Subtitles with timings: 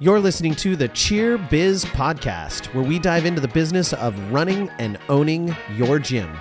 [0.00, 4.68] You're listening to the Cheer Biz Podcast, where we dive into the business of running
[4.78, 6.38] and owning your gym.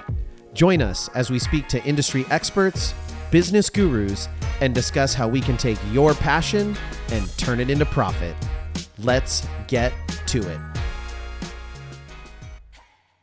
[0.54, 2.94] Join us as we speak to industry experts,
[3.32, 4.30] business gurus,
[4.62, 6.78] and discuss how we can take your passion
[7.10, 8.36] and turn it into profit.
[9.00, 9.92] Let's get
[10.28, 10.60] to it.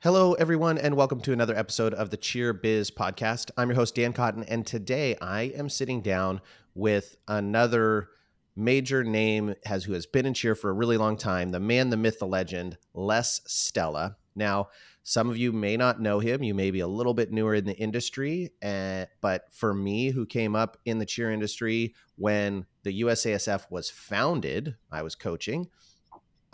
[0.01, 3.53] Hello, everyone, and welcome to another episode of the Cheer Biz Podcast.
[3.57, 6.41] I'm your host, Dan Cotton, and today I am sitting down
[6.75, 8.09] with another
[8.57, 11.91] major name has who has been in cheer for a really long time the man
[11.91, 14.69] the myth the legend les stella now
[15.02, 17.65] some of you may not know him you may be a little bit newer in
[17.65, 23.02] the industry uh, but for me who came up in the cheer industry when the
[23.02, 25.68] usasf was founded i was coaching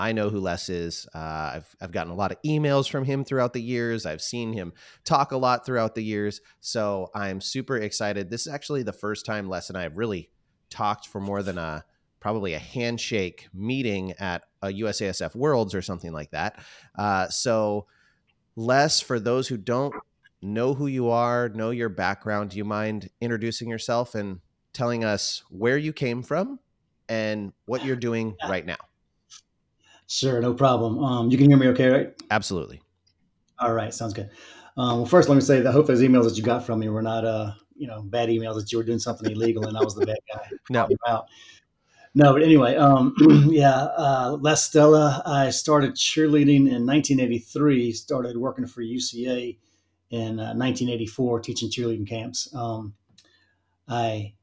[0.00, 1.06] I know who Les is.
[1.14, 4.06] Uh, I've, I've gotten a lot of emails from him throughout the years.
[4.06, 4.72] I've seen him
[5.04, 6.40] talk a lot throughout the years.
[6.60, 8.30] So I'm super excited.
[8.30, 10.30] This is actually the first time Les and I have really
[10.70, 11.84] talked for more than a
[12.20, 16.62] probably a handshake meeting at a USASF Worlds or something like that.
[16.96, 17.86] Uh, so,
[18.56, 19.94] Les, for those who don't
[20.42, 24.40] know who you are, know your background, do you mind introducing yourself and
[24.72, 26.58] telling us where you came from
[27.08, 28.76] and what you're doing right now?
[30.06, 31.02] Sure, no problem.
[31.02, 32.22] Um, you can hear me okay, right?
[32.30, 32.82] Absolutely.
[33.58, 34.30] All right, sounds good.
[34.76, 36.80] Um, well, first, let me say that I hope those emails that you got from
[36.80, 39.76] me were not, uh, you know, bad emails that you were doing something illegal and
[39.76, 40.50] I was the bad guy.
[40.70, 40.88] no.
[41.06, 41.26] Out.
[42.14, 43.14] No, but anyway, um,
[43.50, 45.22] yeah, uh, Stella.
[45.24, 47.92] I started cheerleading in 1983.
[47.92, 49.56] Started working for UCA
[50.10, 52.52] in uh, 1984, teaching cheerleading camps.
[52.54, 52.94] Um,
[53.88, 54.34] I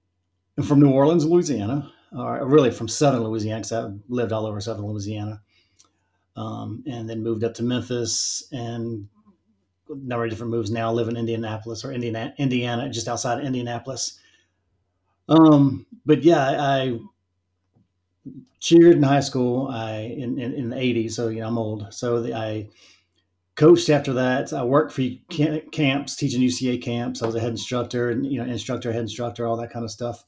[0.58, 4.62] am from New Orleans, Louisiana, or really from Southern Louisiana, because I've lived all over
[4.62, 5.42] Southern Louisiana,
[6.38, 9.10] um, and then moved up to Memphis and
[9.90, 10.72] a number of different moves.
[10.72, 14.18] Now live in Indianapolis or Indiana, Indiana, just outside of Indianapolis.
[15.28, 16.98] Um, but yeah, I
[18.60, 19.68] cheered in high school.
[19.68, 21.94] I in, in, in the '80s, so you know I'm old.
[21.94, 22.70] So the, I
[23.56, 24.54] coached after that.
[24.54, 27.22] I worked for camps, teaching UCA camps.
[27.22, 29.92] I was a head instructor, and you know, instructor, head instructor, all that kind of
[29.92, 30.24] stuff.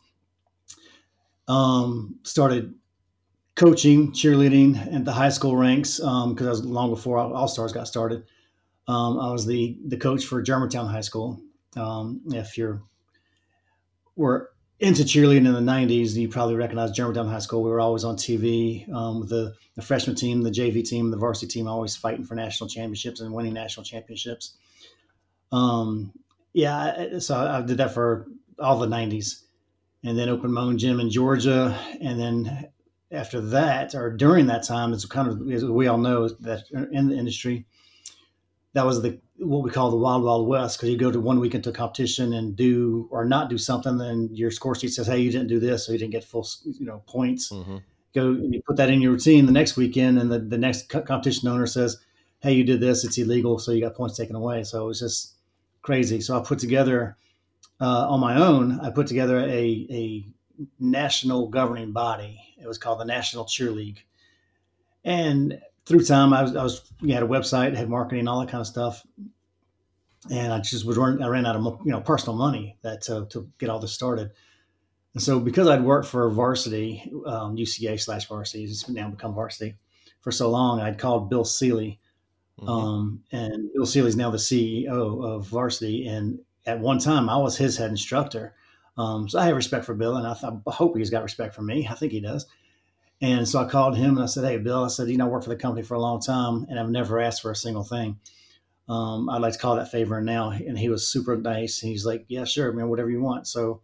[1.47, 2.75] Um, started
[3.55, 7.73] coaching cheerleading at the high school ranks because um, I was long before All Stars
[7.73, 8.23] got started.
[8.87, 11.41] Um, I was the the coach for Germantown High School.
[11.75, 12.81] Um, if you're
[14.15, 17.63] were into cheerleading in the 90s, you probably recognize Germantown High School.
[17.63, 21.17] We were always on TV um, with the, the freshman team, the JV team, the
[21.17, 24.53] varsity team, always fighting for national championships and winning national championships.
[25.51, 26.13] Um,
[26.53, 29.43] yeah, so I did that for all the 90s
[30.03, 31.77] and then opened my own gym in Georgia.
[31.99, 32.69] And then
[33.11, 37.09] after that, or during that time, it's kind of, as we all know, that in
[37.09, 37.65] the industry,
[38.73, 41.39] that was the what we call the wild wild west because you go to one
[41.39, 45.07] week into a competition and do or not do something then your score sheet says
[45.07, 47.51] hey you didn't do this so you didn't get full you know points.
[47.51, 47.77] Mm-hmm.
[48.13, 50.89] go and you put that in your routine the next weekend and the, the next
[50.89, 51.97] competition owner says
[52.41, 54.63] hey you did this it's illegal so you got points taken away.
[54.63, 55.35] So it was just
[55.81, 56.21] crazy.
[56.21, 57.17] So i put together
[57.81, 60.25] uh, on my own i put together a, a
[60.79, 62.39] national governing body.
[62.61, 64.03] It was called the national cheer league.
[65.03, 68.49] And through time, I was, I was, we had a website, had marketing, all that
[68.49, 69.03] kind of stuff.
[70.29, 73.25] And I just was run, I ran out of, you know, personal money that to,
[73.31, 74.31] to get all this started.
[75.15, 79.77] And so because I'd worked for varsity, um, UCA slash varsity, it's now become varsity
[80.21, 81.99] for so long, I'd called Bill Seely.
[82.59, 82.69] Mm-hmm.
[82.69, 86.05] Um, and Bill Seely's now the CEO of varsity.
[86.05, 88.53] And at one time I was his head instructor.
[88.95, 91.55] Um, so I have respect for Bill and I, th- I hope he's got respect
[91.55, 91.87] for me.
[91.89, 92.45] I think he does.
[93.21, 95.29] And so I called him and I said, Hey, Bill, I said, you know, I
[95.29, 97.83] worked for the company for a long time and I've never asked for a single
[97.83, 98.19] thing.
[98.87, 100.51] Um, I'd like to call that favor now.
[100.51, 101.83] And he was super nice.
[101.83, 103.47] And he's like, Yeah, sure, man, whatever you want.
[103.47, 103.81] So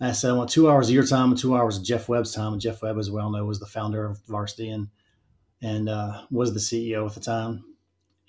[0.00, 2.32] I said, I want two hours of your time and two hours of Jeff Webb's
[2.32, 2.52] time.
[2.52, 4.88] And Jeff Webb, as well know, was the founder of Varsity and
[5.62, 7.64] and uh, was the CEO at the time.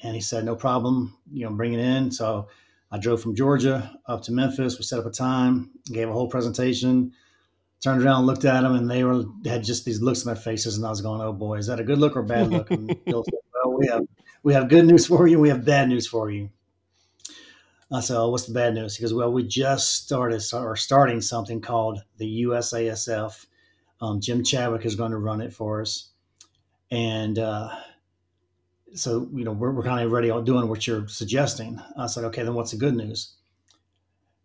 [0.04, 2.12] And he said, No problem, you know, bring it in.
[2.12, 2.48] So
[2.92, 4.78] I drove from Georgia up to Memphis.
[4.78, 7.14] We set up a time, gave a whole presentation
[7.84, 10.78] turned around, looked at them, and they were had just these looks on their faces,
[10.78, 12.88] and I was going, "Oh boy, is that a good look or bad look?" And
[13.06, 14.02] Bill said, "Well, we have
[14.44, 16.50] we have good news for you, we have bad news for you."
[17.92, 21.22] I said, oh, "What's the bad news?" He goes, "Well, we just started or starting
[21.22, 23.46] something called the USASF.
[24.02, 26.10] Um, Jim Chadwick is going to run it for us,
[26.92, 27.70] and." Uh,
[28.96, 31.82] so you know we're, we're kind of ready doing what you're suggesting.
[31.98, 33.34] I said, okay, then what's the good news?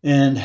[0.03, 0.43] And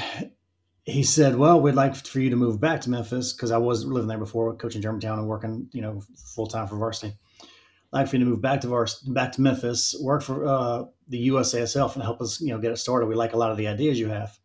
[0.85, 3.85] he said, "Well, we'd like for you to move back to Memphis because I was
[3.85, 6.01] living there before, coaching Germantown and working, you know,
[6.35, 7.13] full time for varsity.
[7.93, 10.85] I'd like for you to move back to vars- back to Memphis, work for uh,
[11.07, 13.07] the USASF, and help us, you know, get it started.
[13.07, 14.37] We like a lot of the ideas you have."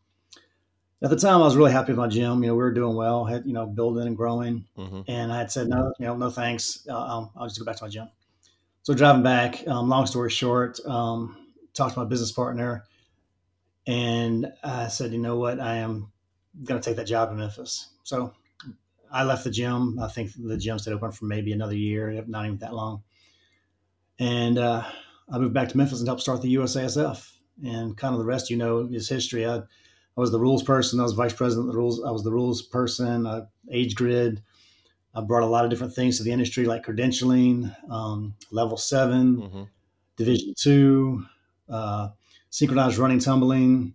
[1.03, 2.43] at the time I was really happy with my gym.
[2.43, 5.03] You know, we were doing well, had you know building and growing, mm-hmm.
[5.09, 6.87] and I had said no, you know, no thanks.
[6.89, 8.09] Uh, I'll just go back to my gym.
[8.83, 11.37] So driving back, um, long story short, um,
[11.75, 12.85] talked to my business partner,
[13.87, 16.13] and I said, you know what, I am
[16.64, 17.88] going to take that job in Memphis.
[18.02, 18.32] So
[19.11, 19.99] I left the gym.
[19.99, 23.02] I think the gym stayed open for maybe another year, not even that long.
[24.19, 24.85] And uh,
[25.32, 27.31] I moved back to Memphis and helped start the USASF.
[27.64, 29.47] And kind of the rest, you know, is history.
[29.47, 29.62] I, I
[30.17, 31.00] was the rules person.
[31.00, 32.02] I was vice president of the rules.
[32.02, 33.26] I was the rules person.
[33.26, 34.43] Uh, age grid.
[35.14, 39.37] I brought a lot of different things to the industry, like credentialing, um, level 7
[39.37, 39.62] mm-hmm.
[40.17, 41.25] division two,
[41.69, 42.11] uh,
[42.50, 43.94] synchronized running tumbling,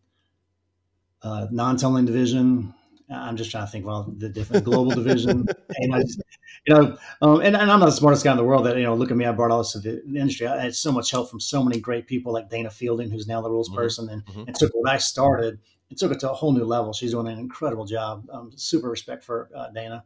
[1.26, 2.74] uh, non-tumbling division,
[3.10, 5.46] I'm just trying to think of the different global division.
[5.78, 6.22] And I just,
[6.68, 8.84] you know, um, and, and, I'm not the smartest guy in the world that, you
[8.84, 10.48] know, look at me, I brought all this to the, the industry.
[10.48, 13.42] I had so much help from so many great people like Dana Fielding, who's now
[13.42, 13.78] the rules mm-hmm.
[13.78, 14.44] person, and, mm-hmm.
[14.48, 16.94] and took what I started and took it to a whole new level.
[16.94, 18.28] She's doing an incredible job.
[18.32, 20.04] Um, super respect for uh, Dana.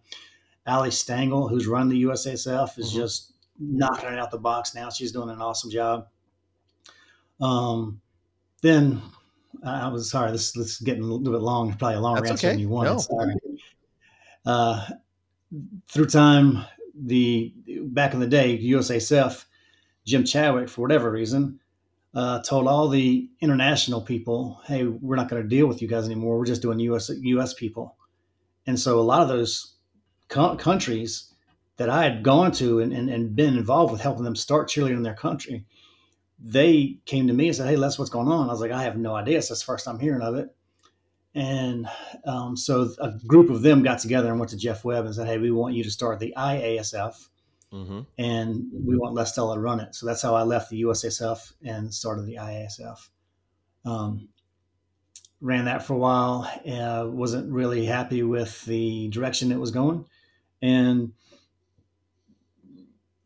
[0.68, 2.98] Ali Stangl, who's run the USASF, is mm-hmm.
[2.98, 4.90] just knocking it out the box now.
[4.90, 6.08] She's doing an awesome job.
[7.42, 8.02] Um,
[8.62, 9.02] then
[9.66, 10.32] I was sorry.
[10.32, 11.74] This, this is getting a little bit long.
[11.74, 12.54] Probably a longer That's answer okay.
[12.54, 12.92] than you wanted.
[12.92, 12.98] No.
[13.00, 13.36] Sorry.
[14.46, 14.88] Uh,
[15.90, 16.66] through time,
[16.96, 17.54] the
[17.88, 19.46] back in the day, USASF,
[20.06, 21.60] Jim Chadwick, for whatever reason,
[22.14, 26.06] uh, told all the international people, "Hey, we're not going to deal with you guys
[26.06, 26.38] anymore.
[26.38, 27.10] We're just doing U.S.
[27.10, 27.54] U.S.
[27.54, 27.96] people."
[28.66, 29.76] And so, a lot of those
[30.30, 31.34] co- countries
[31.78, 34.98] that I had gone to and, and, and been involved with helping them start cheerleading
[34.98, 35.66] in their country
[36.42, 38.84] they came to me and said, "Hey, Les, what's going on?" I was like, "I
[38.84, 39.38] have no idea.
[39.38, 40.56] It's the first time hearing of it."
[41.36, 41.88] And
[42.26, 45.28] um, so a group of them got together and went to Jeff Webb and said,
[45.28, 47.28] "Hey, we want you to start the IASF,
[47.74, 48.02] mm-hmm.
[48.18, 51.54] and we want Les Stella to run it." So that's how I left the USASF
[51.64, 52.98] and started the IASF.
[53.86, 54.30] Um,
[55.42, 56.50] ran that for a while.
[56.68, 60.06] Uh, wasn't really happy with the direction it was going,
[60.62, 61.14] and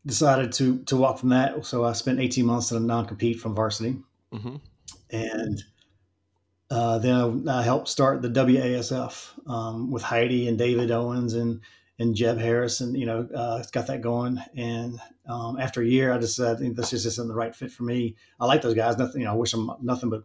[0.06, 1.64] decided to to walk from that.
[1.66, 3.96] So I spent 18 months in a non compete from varsity,
[4.32, 4.56] mm-hmm.
[5.10, 5.62] and
[6.70, 11.60] uh, then I helped start the WASF um, with Heidi and David Owens and
[11.98, 14.38] and Jeb Harris, and you know, uh, got that going.
[14.56, 14.98] And
[15.28, 18.16] um, after a year, I just said this just isn't the right fit for me.
[18.40, 18.98] I like those guys.
[18.98, 20.24] Nothing, you know, I wish them nothing but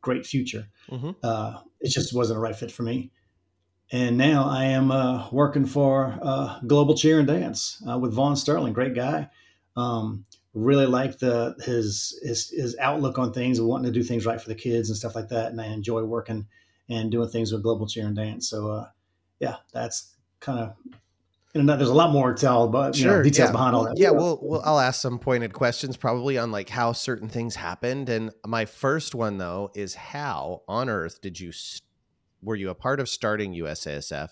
[0.00, 0.68] great future.
[0.90, 1.10] Mm-hmm.
[1.22, 3.10] Uh, it just wasn't a right fit for me
[3.90, 8.36] and now I am uh, working for uh, Global Cheer and Dance uh, with Vaughn
[8.36, 9.28] Sterling, great guy.
[9.76, 10.24] Um,
[10.54, 14.40] really like the his, his his outlook on things and wanting to do things right
[14.40, 15.50] for the kids and stuff like that.
[15.50, 16.46] And I enjoy working
[16.88, 18.48] and doing things with Global Cheer and Dance.
[18.48, 18.88] So uh,
[19.40, 20.74] yeah, that's kind of.
[21.54, 23.52] And there's a lot more to tell, but sure, know, details yeah.
[23.52, 23.94] behind all that.
[23.96, 28.10] Yeah, well, well, I'll ask some pointed questions probably on like how certain things happened.
[28.10, 31.87] And my first one though is how on earth did you st-
[32.42, 34.28] were you a part of starting USASF?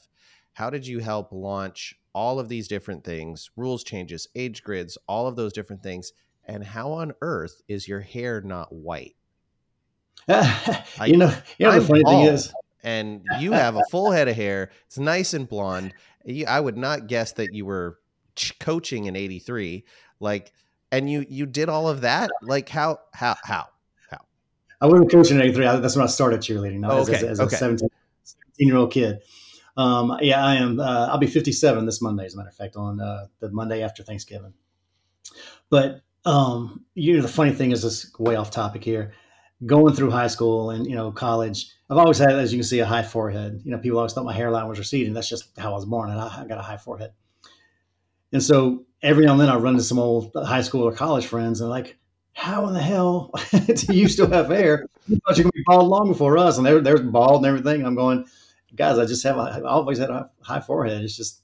[0.55, 5.27] How did you help launch all of these different things, rules changes, age grids, all
[5.27, 6.13] of those different things?
[6.45, 9.17] And how on earth is your hair not white?
[10.29, 14.11] I, you know, you know I'm the funny thing is, and you have a full
[14.11, 14.71] head of hair.
[14.87, 15.93] It's nice and blonde.
[16.49, 17.99] I would not guess that you were
[18.59, 19.85] coaching in '83.
[20.19, 20.53] Like,
[20.91, 22.31] and you you did all of that.
[22.43, 23.67] Like, how how how?
[24.81, 25.65] I wasn't coaching in '83.
[25.81, 26.81] That's when I started cheerleading.
[26.81, 27.15] No, okay.
[27.15, 27.57] as, as, as okay.
[27.57, 27.89] a 17,
[28.25, 29.21] 17 year old kid.
[29.77, 30.81] Um, yeah, I am.
[30.81, 33.83] Uh, I'll be 57 this Monday, as a matter of fact, on uh, the Monday
[33.83, 34.55] after Thanksgiving.
[35.71, 39.13] But um, you know, the funny thing is, this way off topic here.
[39.65, 42.81] Going through high school and you know college, I've always had, as you can see,
[42.81, 43.63] a high forehead.
[43.65, 45.15] You know, people always thought my hairline was receding.
[45.15, 47.13] That's just how I was born, and I, I got a high forehead.
[48.33, 51.27] And so every now and then I run into some old high school or college
[51.27, 51.97] friends, and like,
[52.37, 54.87] how in the hell do you still have hair?
[55.09, 57.85] You thought you could be bald long before us, and they're they're bald and everything.
[57.85, 58.27] I'm going,
[58.75, 61.03] guys, I just have a, I always had a high forehead.
[61.03, 61.41] It's just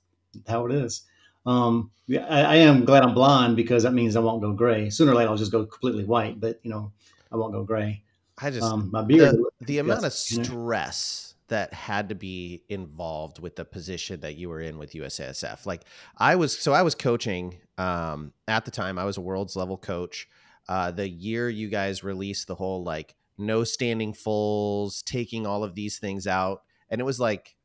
[0.46, 1.02] how it is.
[1.46, 4.90] Um, I, I, am glad I'm blonde because that means I won't go gray.
[4.90, 6.92] Sooner or later, I'll just go completely white, but you know,
[7.32, 8.02] I won't go gray.
[8.38, 9.34] I just um, my beard.
[9.34, 14.50] The, the amount of stress that had to be involved with the position that you
[14.50, 15.64] were in with USASF.
[15.64, 15.84] Like
[16.18, 18.98] I was, so I was coaching um, at the time.
[18.98, 20.28] I was a world's level coach.
[20.68, 25.74] Uh, the year you guys released the whole like no standing fulls, taking all of
[25.74, 27.56] these things out, and it was like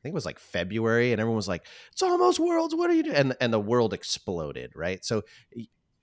[0.00, 2.74] I think it was like February, and everyone was like, "It's almost worlds.
[2.74, 5.04] What are you doing?" And and the world exploded, right?
[5.04, 5.24] So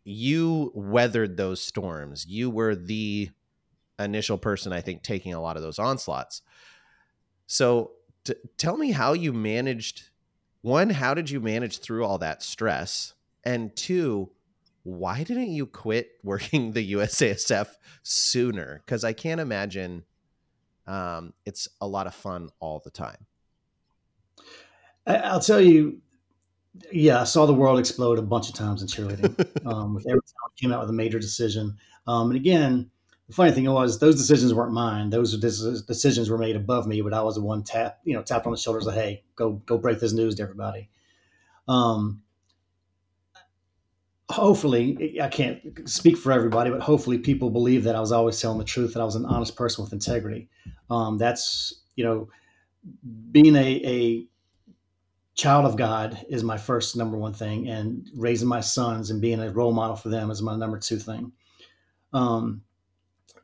[0.04, 2.26] you weathered those storms.
[2.28, 3.30] You were the
[3.98, 6.42] initial person, I think, taking a lot of those onslaughts.
[7.48, 7.92] So
[8.26, 10.10] t- tell me how you managed.
[10.62, 13.14] One, how did you manage through all that stress?
[13.44, 14.32] And two,
[14.84, 17.68] why didn't you quit working the USASF
[18.04, 18.82] sooner?
[18.86, 20.04] Because I can't imagine
[20.88, 23.26] um, it's a lot of fun all the time.
[25.06, 26.02] I'll tell you,
[26.92, 29.66] yeah, I saw the world explode a bunch of times in cheerleading.
[29.66, 32.90] um, with every time I came out with a major decision, um, and again,
[33.28, 35.10] the funny thing was those decisions weren't mine.
[35.10, 38.46] Those decisions were made above me, but I was the one tap, you know, tapped
[38.46, 40.90] on the shoulders like, "Hey, go go break this news to everybody."
[41.68, 42.22] Um,
[44.34, 48.58] hopefully, I can't speak for everybody, but hopefully, people believe that I was always telling
[48.58, 50.50] the truth, that I was an honest person with integrity.
[50.90, 52.28] Um, that's you know,
[53.32, 54.28] being a, a
[55.36, 59.40] child of God is my first number one thing, and raising my sons and being
[59.40, 61.32] a role model for them is my number two thing.
[62.12, 62.64] Um,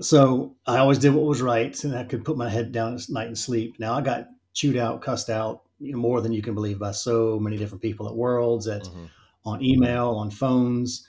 [0.01, 3.09] so I always did what was right, and I could put my head down at
[3.09, 3.79] night and sleep.
[3.79, 6.91] Now I got chewed out, cussed out, you know, more than you can believe by
[6.91, 9.05] so many different people at Worlds, at mm-hmm.
[9.45, 11.07] On email, on phones,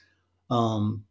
[0.51, 1.05] um,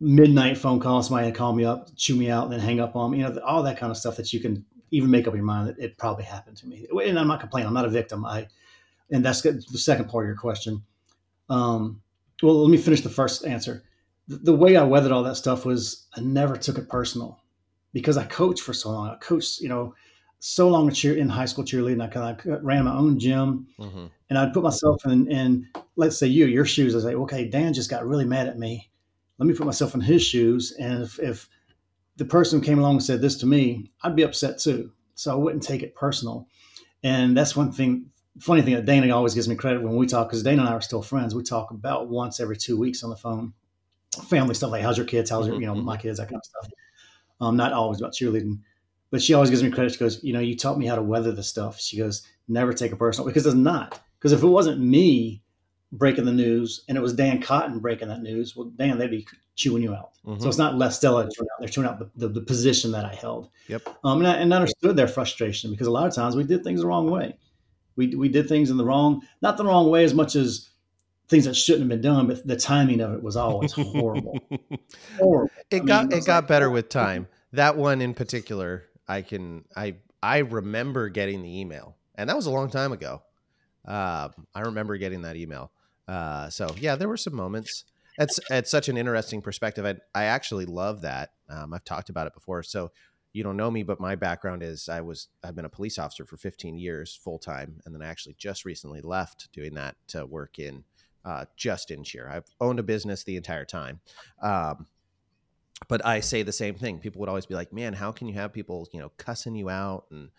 [0.00, 1.08] midnight phone calls.
[1.08, 3.18] Somebody call me up, chew me out, and then hang up on me.
[3.18, 5.68] You know, all that kind of stuff that you can even make up your mind
[5.68, 6.86] that it probably happened to me.
[7.04, 7.68] And I'm not complaining.
[7.68, 8.24] I'm not a victim.
[8.24, 8.46] I,
[9.10, 10.82] and that's the second part of your question.
[11.48, 12.00] Um,
[12.42, 13.82] well, let me finish the first answer
[14.26, 17.42] the way I weathered all that stuff was I never took it personal
[17.92, 19.08] because I coached for so long.
[19.08, 19.94] I coached, you know,
[20.46, 22.02] so long cheer in high school cheerleading.
[22.02, 24.06] I kind of ran my own gym, mm-hmm.
[24.28, 26.94] and I'd put myself in, in, let's say you, your shoes.
[26.94, 28.90] I say, okay, Dan just got really mad at me.
[29.38, 31.48] Let me put myself in his shoes, and if, if
[32.16, 34.92] the person came along and said this to me, I'd be upset too.
[35.14, 36.46] So I wouldn't take it personal.
[37.02, 38.10] And that's one thing.
[38.40, 40.72] Funny thing that Dana always gives me credit when we talk because Dana and I
[40.72, 41.34] are still friends.
[41.34, 43.54] We talk about once every two weeks on the phone
[44.22, 46.02] family stuff like how's your kids, how's your, you know, my mm-hmm.
[46.02, 46.68] kids, that kind of stuff.
[47.40, 48.60] Um, not always about cheerleading,
[49.14, 49.92] but she always gives me credit.
[49.92, 51.80] She goes, you know, you taught me how to weather the stuff.
[51.80, 54.02] She goes, never take it personal because it's not.
[54.18, 55.40] Because if it wasn't me
[55.92, 59.24] breaking the news and it was Dan Cotton breaking that news, well, Dan, they'd be
[59.54, 60.14] chewing you out.
[60.26, 60.42] Mm-hmm.
[60.42, 63.04] So it's not Les Stella chewing out; they're chewing out the, the, the, position that
[63.04, 63.50] I held.
[63.68, 63.88] Yep.
[64.02, 66.64] Um, and I, and I understood their frustration because a lot of times we did
[66.64, 67.38] things the wrong way.
[67.94, 70.70] We we did things in the wrong, not the wrong way as much as
[71.28, 74.40] things that shouldn't have been done, but the timing of it was always horrible.
[75.20, 75.52] horrible.
[75.70, 77.28] It I got mean, it got like, better with time.
[77.52, 82.46] That one in particular, I can I I remember getting the email, and that was
[82.46, 83.22] a long time ago.
[83.86, 85.70] Uh, I remember getting that email.
[86.08, 87.84] Uh, so yeah, there were some moments.
[88.18, 89.84] It's it's such an interesting perspective.
[89.84, 91.32] I I actually love that.
[91.48, 92.62] Um, I've talked about it before.
[92.62, 92.90] So
[93.32, 96.24] you don't know me, but my background is I was I've been a police officer
[96.24, 100.24] for 15 years full time, and then I actually just recently left doing that to
[100.24, 100.84] work in
[101.24, 102.28] uh, just in cheer.
[102.30, 104.00] I've owned a business the entire time.
[104.42, 104.86] Um,
[105.88, 106.98] but I say the same thing.
[106.98, 109.68] People would always be like, "Man, how can you have people, you know, cussing you
[109.68, 110.30] out and,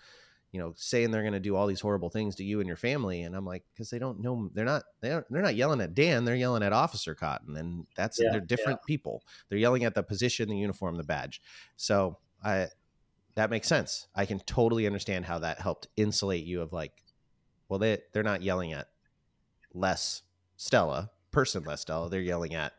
[0.51, 2.77] you know, saying they're going to do all these horrible things to you and your
[2.77, 4.49] family?" And I'm like, "Because they don't know.
[4.53, 4.83] They're not.
[5.01, 6.25] They're they're not yelling at Dan.
[6.25, 8.87] They're yelling at Officer Cotton, and that's yeah, they're different yeah.
[8.87, 9.23] people.
[9.49, 11.41] They're yelling at the position, the uniform, the badge.
[11.75, 12.67] So I,
[13.35, 14.07] that makes sense.
[14.15, 17.03] I can totally understand how that helped insulate you of like,
[17.69, 18.87] well, they they're not yelling at
[19.73, 20.23] Les
[20.55, 22.73] Stella, person Les Stella, they're yelling at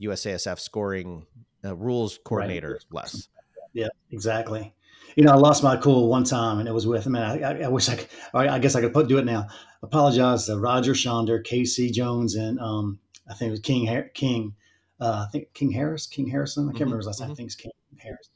[0.00, 1.26] USASF scoring
[1.64, 3.04] uh, rules coordinator right.
[3.04, 3.28] Les.
[3.72, 4.74] Yeah, exactly.
[5.16, 7.06] You know, I lost my cool one time, and it was with.
[7.06, 8.08] I mean, I, I wish I could.
[8.32, 9.48] I guess I could put, do it now.
[9.82, 14.54] Apologize to Roger Shonder, Casey Jones, and um, I think it was King King.
[15.00, 16.64] Uh, I think King Harris, King Harrison.
[16.64, 17.26] I can't mm-hmm, remember his last name.
[17.26, 17.32] Mm-hmm.
[17.32, 18.30] I think it's King Harris.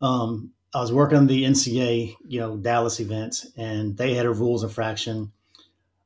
[0.00, 4.30] Um, I was working on the NCA, you know, Dallas event, and they had a
[4.30, 5.32] rules infraction.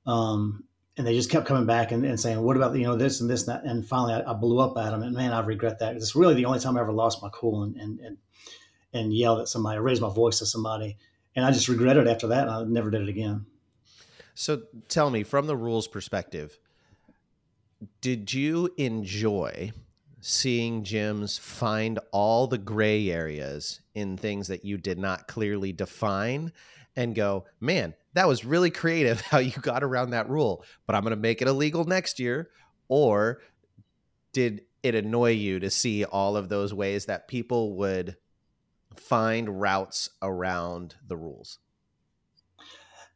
[0.07, 0.65] Um,
[0.97, 3.31] and they just kept coming back and, and, saying, "What about you know this and
[3.31, 5.79] this and that?" And finally, I, I, blew up at them, and man, I regret
[5.79, 5.97] that.
[5.97, 8.19] It's really the only time I ever lost my cool and and and,
[8.93, 10.99] and yelled at somebody, raised my voice to somebody,
[11.35, 12.47] and I just regretted after that.
[12.47, 13.47] And I never did it again.
[14.35, 16.59] So, tell me, from the rules perspective,
[18.01, 19.73] did you enjoy
[20.21, 26.53] seeing gyms find all the gray areas in things that you did not clearly define,
[26.97, 27.95] and go, man?
[28.15, 31.43] That was really creative how you got around that rule, but I'm going to make
[31.43, 32.51] it illegal next year?
[32.89, 33.41] Or
[34.33, 38.17] did it annoy you to see all of those ways that people would
[38.97, 41.59] find routes around the rules?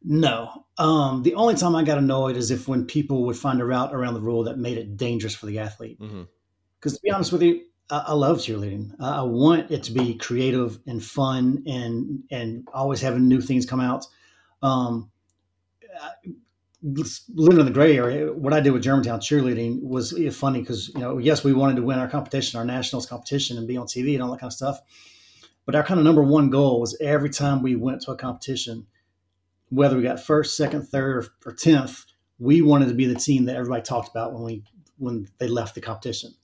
[0.02, 0.64] No.
[0.78, 3.92] Um, the only time I got annoyed is if when people would find a route
[3.92, 5.98] around the rule that made it dangerous for the athlete.
[5.98, 6.88] Because mm-hmm.
[6.94, 8.92] to be honest with you, I, I love cheerleading.
[9.00, 13.66] I, I want it to be creative and fun and and always having new things
[13.66, 14.06] come out.
[14.66, 15.10] Um,
[16.82, 21.00] living in the gray area, what I did with Germantown cheerleading was funny because you
[21.00, 24.14] know, yes, we wanted to win our competition, our nationals competition, and be on TV
[24.14, 24.80] and all that kind of stuff.
[25.64, 28.86] But our kind of number one goal was every time we went to a competition,
[29.68, 32.04] whether we got first, second, third, or tenth,
[32.38, 34.64] we wanted to be the team that everybody talked about when we
[34.98, 36.34] when they left the competition.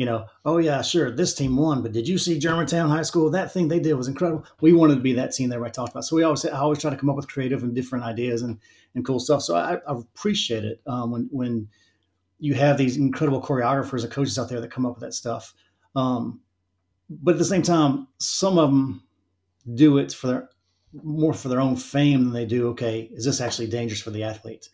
[0.00, 3.28] You know, oh yeah, sure, this team won, but did you see Germantown High School?
[3.28, 4.46] That thing they did was incredible.
[4.62, 6.06] We wanted to be that team that I talked about.
[6.06, 8.58] So we always, I always try to come up with creative and different ideas and,
[8.94, 9.42] and cool stuff.
[9.42, 11.68] So I, I appreciate it um, when when
[12.38, 15.52] you have these incredible choreographers and coaches out there that come up with that stuff.
[15.94, 16.40] Um,
[17.10, 19.02] but at the same time, some of them
[19.74, 20.48] do it for their
[20.94, 22.68] more for their own fame than they do.
[22.70, 24.70] Okay, is this actually dangerous for the athlete?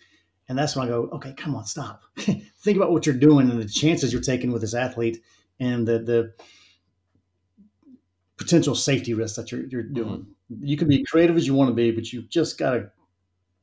[0.49, 2.03] And that's when I go, okay, come on, stop.
[2.19, 5.23] Think about what you're doing and the chances you're taking with this athlete
[5.59, 6.35] and the the
[8.37, 10.27] potential safety risks that you're, you're doing.
[10.53, 10.67] Mm-hmm.
[10.67, 12.91] You can be creative as you want to be, but you just got to.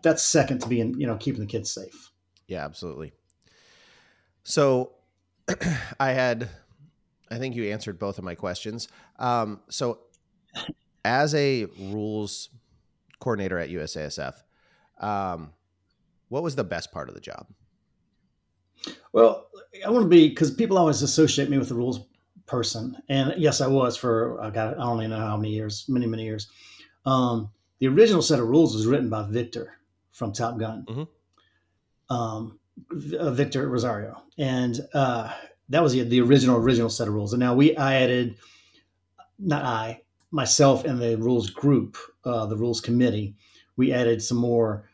[0.02, 2.12] That's second to being, you know, keeping the kids safe.
[2.48, 3.14] Yeah, absolutely.
[4.44, 4.92] So,
[6.00, 6.50] I had,
[7.32, 8.90] I think you answered both of my questions.
[9.18, 10.00] Um, so,
[11.06, 12.50] as a rules
[13.20, 14.34] coordinator at USASF,
[15.00, 15.54] um,
[16.30, 17.48] what was the best part of the job?
[19.12, 19.48] Well,
[19.86, 22.06] I want to be because people always associate me with the rules
[22.46, 25.86] person, and yes, I was for I got I don't even know how many years,
[25.88, 26.50] many many years.
[27.06, 27.50] Um,
[27.80, 29.78] the original set of rules was written by Victor
[30.12, 32.16] from Top Gun, mm-hmm.
[32.16, 32.60] um,
[33.18, 35.34] uh, Victor Rosario, and uh,
[35.70, 37.34] that was the, the original original set of rules.
[37.34, 38.36] And now we I added,
[39.40, 40.02] not I
[40.32, 43.36] myself and the rules group, uh, the rules committee,
[43.78, 44.90] we added some more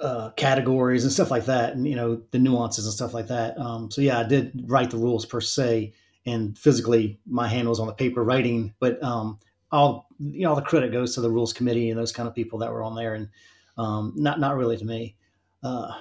[0.00, 3.58] uh, categories and stuff like that, and you know the nuances and stuff like that.
[3.58, 5.92] Um, so yeah, I did write the rules per se,
[6.26, 9.38] and physically my hand was on the paper writing, but um,
[9.70, 12.34] all you know all the credit goes to the rules committee and those kind of
[12.34, 13.28] people that were on there, and
[13.76, 15.16] um, not not really to me.
[15.62, 15.92] Uh,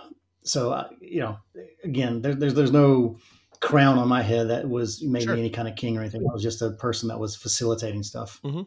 [0.44, 1.38] so I, you know,
[1.84, 3.18] again, there, there's there's no
[3.60, 5.34] crown on my head that was made sure.
[5.34, 6.22] me any kind of king or anything.
[6.22, 8.40] I was just a person that was facilitating stuff.
[8.44, 8.62] Mm-hmm.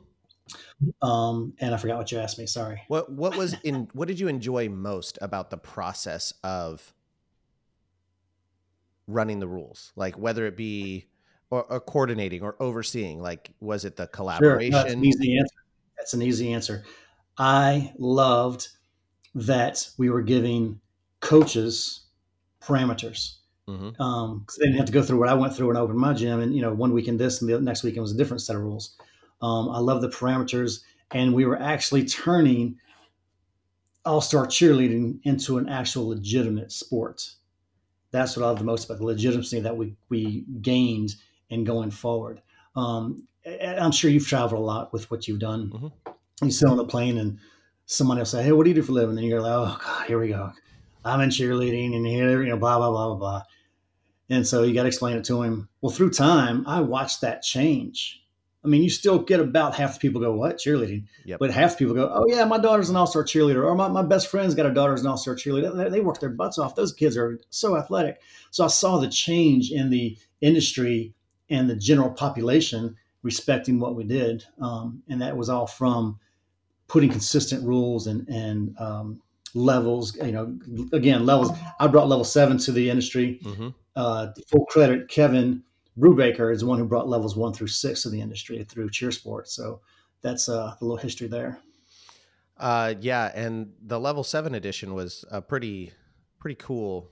[1.02, 2.47] Um, and I forgot what you asked me.
[2.47, 2.83] Sorry.
[2.88, 6.95] What What was in What did you enjoy most about the process of
[9.07, 9.92] running the rules?
[9.97, 11.07] Like whether it be
[11.50, 13.21] or, or coordinating or overseeing.
[13.21, 14.73] Like was it the collaboration?
[14.73, 14.83] Sure.
[14.83, 15.57] That's an easy answer.
[15.97, 16.85] That's an easy answer.
[17.37, 18.69] I loved
[19.35, 20.80] that we were giving
[21.21, 22.07] coaches
[22.61, 23.37] parameters.
[23.69, 24.00] Mm-hmm.
[24.02, 26.12] Um, they didn't have to go through what I went through when I opened my
[26.12, 28.57] gym, and you know, one weekend this, and the next weekend was a different set
[28.57, 28.96] of rules.
[29.42, 30.81] Um, I love the parameters,
[31.12, 32.76] and we were actually turning
[34.05, 37.31] all star cheerleading into an actual legitimate sport.
[38.12, 41.14] That's what I love the most about the legitimacy that we we gained
[41.48, 42.42] in going forward.
[42.76, 45.70] Um, I'm sure you've traveled a lot with what you've done.
[45.70, 46.46] Mm-hmm.
[46.46, 47.38] You sit on the plane and
[47.87, 49.79] someone will say, "Hey, what do you do for a living?" And you're like, "Oh
[49.85, 50.53] God, here we go.
[51.05, 53.42] I'm in cheerleading, and here, you know, blah blah blah blah blah."
[54.29, 55.68] And so you got to explain it to him.
[55.81, 58.19] Well, through time, I watched that change
[58.62, 61.38] I mean, you still get about half the people go, "What cheerleading?" Yep.
[61.38, 64.03] But half the people go, "Oh yeah, my daughter's an all-star cheerleader," or my, my
[64.03, 65.75] best friend's got a daughter's an all-star cheerleader.
[65.77, 66.75] They, they work their butts off.
[66.75, 68.20] Those kids are so athletic.
[68.51, 71.14] So I saw the change in the industry
[71.49, 76.18] and the general population respecting what we did, um, and that was all from
[76.87, 79.23] putting consistent rules and and um,
[79.55, 80.16] levels.
[80.16, 80.59] You know,
[80.92, 81.51] again, levels.
[81.79, 83.40] I brought level seven to the industry.
[83.42, 83.68] Mm-hmm.
[83.96, 85.62] Uh, full credit, Kevin
[86.00, 89.12] Brubaker is the one who brought levels one through six of the industry through cheer
[89.12, 89.52] sports.
[89.52, 89.80] So
[90.22, 91.58] that's uh, a little history there.
[92.56, 95.92] Uh, yeah, and the level seven edition was a pretty
[96.38, 97.10] pretty cool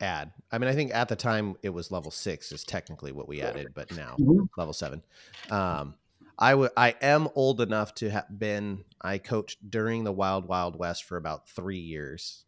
[0.00, 0.32] ad.
[0.50, 3.42] I mean, I think at the time it was level six is technically what we
[3.42, 4.44] added, but now mm-hmm.
[4.56, 5.02] level seven.
[5.50, 5.94] Um,
[6.38, 10.76] I would I am old enough to have been I coached during the Wild Wild
[10.76, 12.44] West for about three years,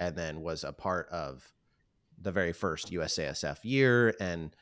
[0.00, 1.52] and then was a part of
[2.20, 4.54] the very first USASF year, and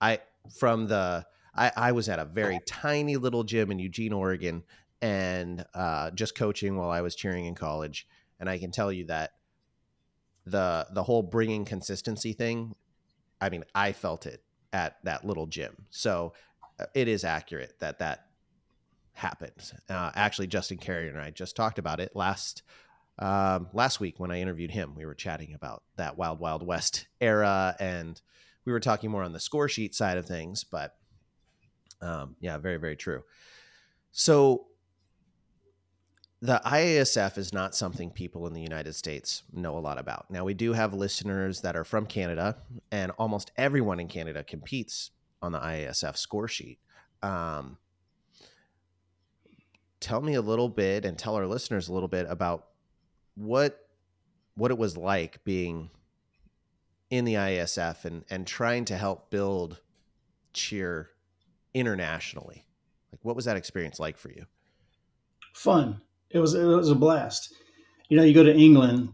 [0.00, 0.20] I
[0.58, 4.62] from the I, I was at a very tiny little gym in Eugene, Oregon,
[5.00, 8.06] and uh, just coaching while I was cheering in college,
[8.38, 9.32] and I can tell you that
[10.44, 12.74] the the whole bringing consistency thing,
[13.40, 16.34] I mean, I felt it at that little gym, so
[16.78, 18.26] uh, it is accurate that that
[19.12, 19.72] happens.
[19.88, 22.62] Uh, actually, Justin Carrier and I just talked about it last
[23.18, 27.06] um, last week when I interviewed him, we were chatting about that Wild Wild West
[27.20, 28.20] era, and
[28.66, 30.64] we were talking more on the score sheet side of things.
[30.64, 30.94] But
[32.02, 33.22] um, yeah, very very true.
[34.12, 34.66] So
[36.42, 40.30] the IASF is not something people in the United States know a lot about.
[40.30, 42.58] Now we do have listeners that are from Canada,
[42.90, 46.78] and almost everyone in Canada competes on the IASF score sheet.
[47.22, 47.78] Um,
[50.00, 52.66] tell me a little bit and tell our listeners a little bit about
[53.34, 53.80] what
[54.54, 55.90] what it was like being
[57.10, 59.80] in the ISF and and trying to help build
[60.52, 61.10] cheer
[61.74, 62.66] internationally.
[63.12, 64.46] Like what was that experience like for you?
[65.54, 66.00] Fun.
[66.30, 67.54] It was it was a blast.
[68.08, 69.12] You know, you go to England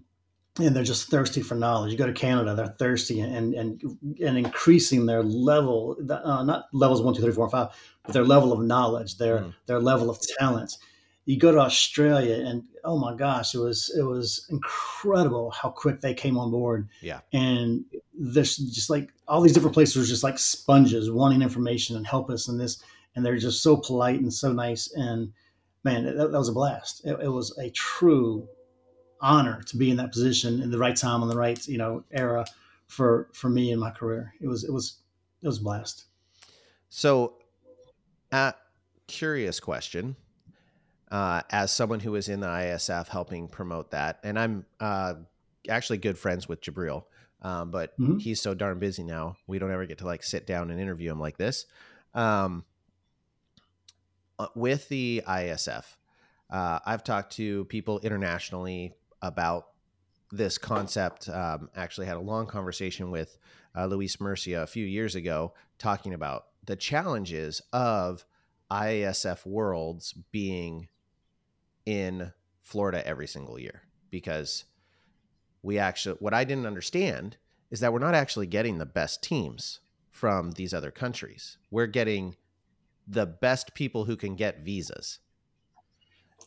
[0.59, 1.93] and they're just thirsty for knowledge.
[1.93, 3.83] You go to Canada, they're thirsty and and
[4.23, 7.69] and increasing their level, uh, not levels one, two, three, four, five,
[8.05, 9.55] but their level of knowledge, their mm.
[9.67, 10.77] their level of talent.
[11.25, 16.01] You go to Australia, and oh my gosh, it was it was incredible how quick
[16.01, 16.89] they came on board.
[17.01, 21.97] Yeah, and there's just like all these different places are just like sponges, wanting information
[21.97, 22.83] and help us and this,
[23.15, 24.93] and they're just so polite and so nice.
[24.95, 25.33] And
[25.85, 27.05] man, that, that was a blast.
[27.05, 28.49] It, it was a true
[29.21, 32.03] honor to be in that position in the right time on the right you know
[32.11, 32.45] era
[32.89, 34.35] for for me in my career.
[34.41, 34.99] It was it was
[35.43, 36.07] it was a blast.
[36.89, 37.35] So,
[38.31, 38.53] uh,
[39.07, 40.17] curious question.
[41.13, 45.15] Uh, as someone who is in the ISF helping promote that, and I'm uh,
[45.69, 47.05] actually good friends with Jabril,
[47.43, 48.17] um, but mm-hmm.
[48.17, 49.37] he's so darn busy now.
[49.47, 51.67] We don't ever get to like sit down and interview him like this.
[52.15, 52.65] Um,
[54.39, 55.85] uh, with the ISF,
[56.49, 59.69] uh, I've talked to people internationally, about
[60.31, 61.29] this concept.
[61.29, 63.39] Um, actually, had a long conversation with
[63.77, 68.27] uh, Luis Murcia a few years ago, talking about the challenges of
[68.71, 70.89] ISF Worlds being
[71.87, 74.65] in Florida every single year because
[75.63, 77.37] we actually what I didn't understand
[77.71, 81.57] is that we're not actually getting the best teams from these other countries.
[81.71, 82.37] We're getting
[83.09, 85.19] the best people who can get visas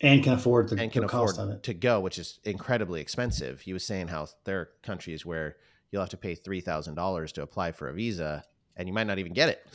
[0.01, 3.61] and can afford the, and can the afford to go, which is incredibly expensive.
[3.61, 5.57] He was saying how there are countries where
[5.91, 8.43] you'll have to pay three thousand dollars to apply for a visa,
[8.75, 9.67] and you might not even get it.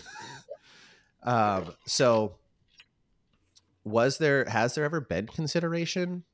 [1.23, 2.37] um, so,
[3.85, 6.25] was there has there ever been consideration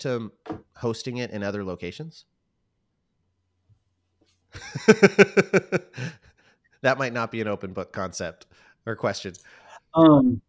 [0.00, 0.32] to
[0.76, 2.24] hosting it in other locations?
[4.86, 5.82] that
[6.98, 8.46] might not be an open book concept
[8.86, 9.34] or question.
[9.94, 10.40] Um,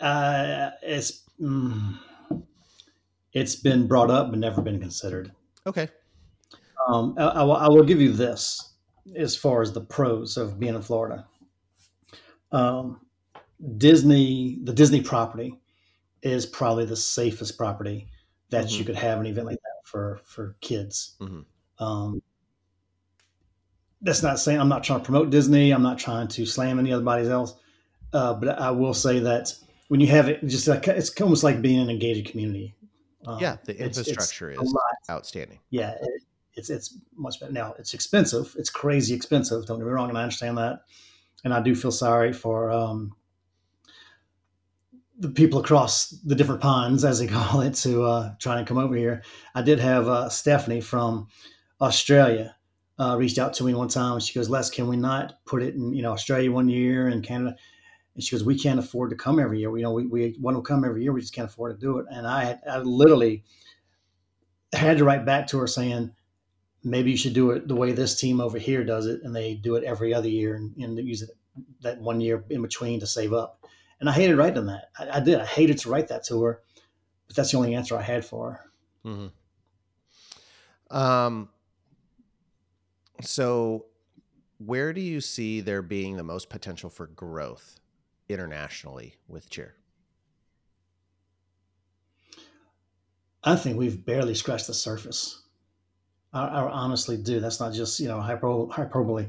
[0.00, 1.24] uh, it's.
[1.40, 1.98] Mm,
[3.32, 5.32] it's been brought up but never been considered.
[5.66, 5.88] Okay.
[6.86, 8.72] Um, I, I, will, I, will, give you this
[9.14, 11.26] as far as the pros of being in Florida.
[12.52, 13.00] Um,
[13.76, 15.58] Disney, the Disney property,
[16.22, 18.08] is probably the safest property
[18.50, 18.78] that mm-hmm.
[18.78, 21.16] you could have an event like that for for kids.
[21.20, 21.84] Mm-hmm.
[21.84, 22.22] Um,
[24.02, 25.72] that's not saying I'm not trying to promote Disney.
[25.72, 27.54] I'm not trying to slam any other bodies else.
[28.12, 29.54] Uh, but I will say that
[29.88, 32.74] when you have it, just like it's almost like being in an engaged community.
[33.26, 34.76] Um, yeah, the infrastructure it's, it's is
[35.10, 35.58] outstanding.
[35.70, 36.22] Yeah, it,
[36.54, 37.74] it's it's much better now.
[37.78, 38.54] It's expensive.
[38.58, 39.66] It's crazy expensive.
[39.66, 40.82] Don't get me wrong, and I understand that.
[41.44, 43.14] And I do feel sorry for um,
[45.18, 48.78] the people across the different ponds, as they call it, to uh, trying to come
[48.78, 49.22] over here.
[49.54, 51.28] I did have uh, Stephanie from
[51.80, 52.56] Australia
[52.98, 54.20] uh, reached out to me one time.
[54.20, 57.22] She goes, "Les, can we not put it in you know Australia one year and
[57.24, 57.56] Canada?"
[58.18, 59.70] And she goes, we can't afford to come every year.
[59.70, 61.12] We, you know, we, we want to come every year.
[61.12, 62.06] We just can't afford to do it.
[62.10, 63.44] And I, I literally
[64.72, 66.10] had to write back to her saying,
[66.82, 69.20] maybe you should do it the way this team over here does it.
[69.22, 71.30] And they do it every other year and, and use it
[71.82, 73.57] that one year in between to save up.
[74.00, 74.90] And I hated writing that.
[74.98, 75.40] I, I did.
[75.40, 76.62] I hated to write that to her,
[77.26, 78.60] but that's the only answer I had for her.
[79.10, 80.96] Mm-hmm.
[80.96, 81.48] Um,
[83.20, 83.86] so
[84.58, 87.78] where do you see there being the most potential for growth
[88.28, 89.74] internationally with cheer?
[93.44, 95.42] I think we've barely scratched the surface.
[96.32, 97.40] I, I honestly do.
[97.40, 99.28] That's not just you know hyper, hyperbole.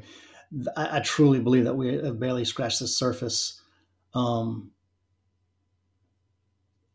[0.76, 3.62] I, I, truly believe that we have barely scratched the surface.
[4.14, 4.72] Um,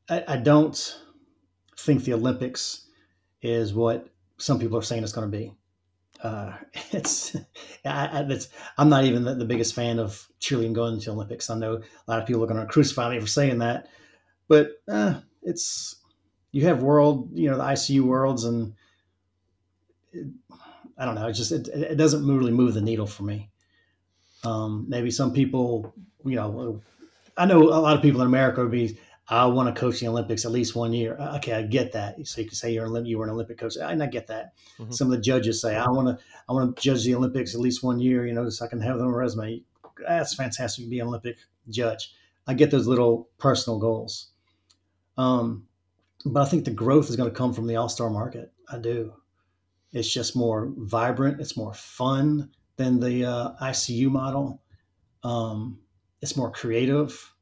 [0.09, 1.01] I, I don't
[1.79, 2.87] think the Olympics
[3.43, 5.53] is what some people are saying it's going to be
[6.25, 6.53] uh,
[6.93, 7.37] it's,
[7.85, 8.49] I, it's
[8.79, 11.51] I'm not even the, the, biggest fan of cheerleading going to the Olympics.
[11.51, 13.89] I know a lot of people are going to crucify me for saying that,
[14.49, 15.97] but uh, it's
[16.51, 18.75] you have world, you know, the ICU worlds, and
[20.13, 20.27] it,
[20.97, 21.29] I don't know.
[21.29, 23.51] It just it, it doesn't really move the needle for me.
[24.45, 26.81] Um, maybe some people, you know,
[27.37, 30.09] I know a lot of people in America would be I want to coach the
[30.09, 31.17] Olympics at least one year.
[31.19, 32.27] Uh, okay, I get that.
[32.27, 33.79] So you can say you're you were an Olympic coach.
[33.79, 34.53] I, I get that.
[34.79, 34.93] Mm-hmm.
[34.93, 37.61] Some of the judges say I want to I want to judge the Olympics at
[37.61, 38.27] least one year.
[38.27, 39.63] You know, so I can have them on a resume.
[40.07, 41.37] That's fantastic to be an Olympic
[41.71, 42.13] judge.
[42.47, 44.29] I get those little personal goals.
[45.17, 45.69] Um,
[46.27, 48.53] but I think the growth is going to come from the All Star market.
[48.69, 49.15] I do.
[49.93, 51.41] It's just more vibrant.
[51.41, 54.61] It's more fun than the uh, ICU model.
[55.23, 55.79] Um,
[56.25, 57.35] it's more creative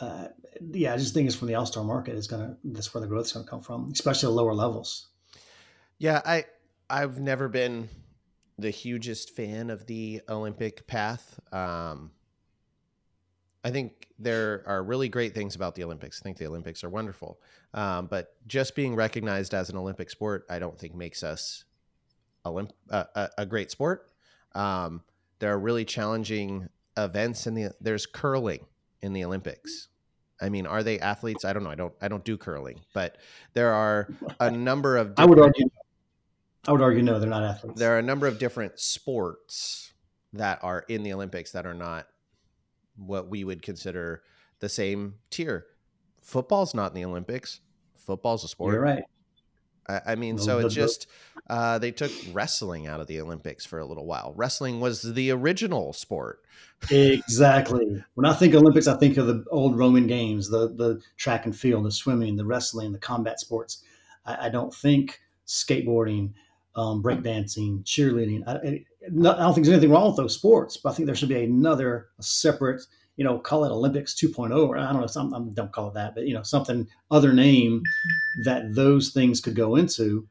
[0.00, 0.28] uh,
[0.72, 3.06] yeah, I just think it's from the All Star market is gonna that's where the
[3.06, 5.08] growth is gonna come from, especially the lower levels.
[5.98, 6.44] Yeah, I
[6.90, 7.88] I've never been
[8.58, 11.38] the hugest fan of the Olympic path.
[11.52, 12.10] Um,
[13.64, 16.20] I think there are really great things about the Olympics.
[16.20, 17.40] I think the Olympics are wonderful.
[17.74, 21.64] Um, but just being recognized as an Olympic sport, I don't think makes us
[22.46, 24.10] Olymp- uh, a, a, great sport.
[24.54, 25.02] Um,
[25.40, 27.72] there are really challenging events in the.
[27.80, 28.66] There's curling
[29.02, 29.88] in the Olympics.
[30.40, 31.44] I mean, are they athletes?
[31.44, 31.70] I don't know.
[31.70, 31.94] I don't.
[32.00, 33.18] I don't do curling, but
[33.54, 34.08] there are
[34.40, 35.14] a number of.
[35.16, 35.68] I would argue.
[36.68, 37.78] I would argue no, they're not athletes.
[37.78, 39.92] There are a number of different sports
[40.32, 42.08] that are in the Olympics that are not
[42.96, 44.22] what we would consider
[44.60, 45.66] the same tier.
[46.20, 47.60] Football's not in the Olympics.
[47.96, 48.72] Football's a sport.
[48.72, 49.04] You're right.
[49.88, 51.06] I, I mean, no, so it's just
[51.48, 54.32] uh, they took wrestling out of the Olympics for a little while.
[54.36, 56.42] Wrestling was the original sport.
[56.90, 58.02] exactly.
[58.14, 61.56] When I think Olympics, I think of the old Roman games, the the track and
[61.56, 63.82] field, the swimming, the wrestling, the combat sports.
[64.24, 66.32] I, I don't think skateboarding,
[66.74, 68.42] um, breakdancing, cheerleading.
[68.46, 71.14] I, I, I don't think there's anything wrong with those sports, but I think there
[71.14, 72.82] should be another separate
[73.16, 75.94] you know, call it Olympics 2.0, or I don't know, some, I don't call it
[75.94, 77.82] that, but you know, something other name
[78.44, 80.28] that those things could go into.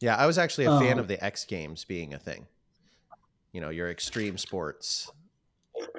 [0.00, 2.46] Yeah, I was actually a um, fan of the X Games being a thing.
[3.52, 5.10] You know, your extreme sports.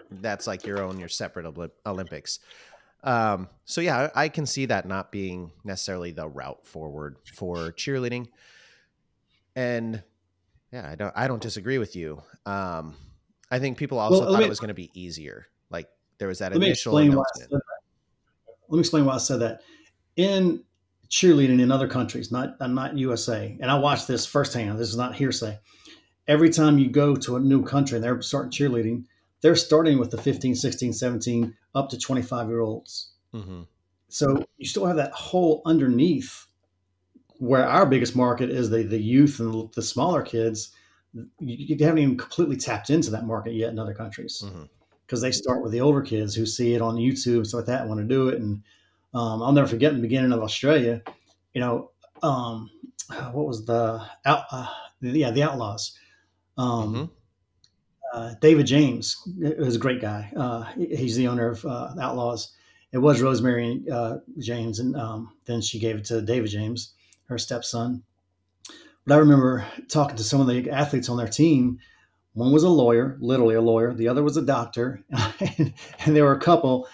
[0.10, 1.46] That's like your own, your separate
[1.86, 2.40] Olympics.
[3.04, 8.28] Um, so yeah, I can see that not being necessarily the route forward for cheerleading.
[9.56, 10.02] And
[10.72, 12.22] yeah, I don't, I don't disagree with you.
[12.46, 12.96] Um,
[13.52, 15.48] I think people also well, thought me, it was going to be easier
[16.20, 17.52] there was that let initial me announcement.
[17.52, 19.62] Let me explain why I said that.
[20.16, 20.64] In
[21.10, 24.78] cheerleading in other countries, not not USA, and I watched this firsthand.
[24.78, 25.58] This is not hearsay.
[26.28, 29.06] Every time you go to a new country and they're starting cheerleading,
[29.42, 33.14] they're starting with the 15, 16, 17, up to 25 year olds.
[33.34, 33.62] Mm-hmm.
[34.10, 36.46] So you still have that whole underneath
[37.38, 40.76] where our biggest market is the, the youth and the smaller kids.
[41.14, 44.44] You, you haven't even completely tapped into that market yet in other countries.
[44.46, 44.64] Mm-hmm
[45.10, 47.66] because they start with the older kids who see it on YouTube and stuff like
[47.66, 48.40] that and want to do it.
[48.40, 48.62] And
[49.16, 51.02] um, I'll never forget in the beginning of Australia,
[51.52, 51.90] you know,
[52.22, 52.70] um,
[53.32, 54.44] what was the out?
[54.52, 54.68] Uh,
[55.02, 55.98] yeah, the Outlaws.
[56.60, 57.06] Um, mm-hmm.
[58.14, 60.32] uh, David James is a great guy.
[60.38, 62.54] Uh, he's the owner of uh, Outlaws.
[62.92, 66.94] It was Rosemary uh, James, and um, then she gave it to David James,
[67.26, 68.04] her stepson.
[69.08, 71.80] But I remember talking to some of the athletes on their team
[72.34, 73.94] one was a lawyer, literally a lawyer.
[73.94, 75.04] The other was a doctor,
[75.40, 75.74] and,
[76.06, 76.88] and they were a couple.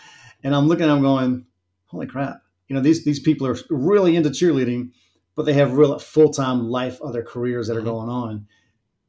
[0.43, 1.45] And I'm looking, I'm going,
[1.85, 2.41] holy crap!
[2.67, 4.91] You know, these these people are really into cheerleading,
[5.35, 7.89] but they have real full time life, other careers that are mm-hmm.
[7.89, 8.47] going on.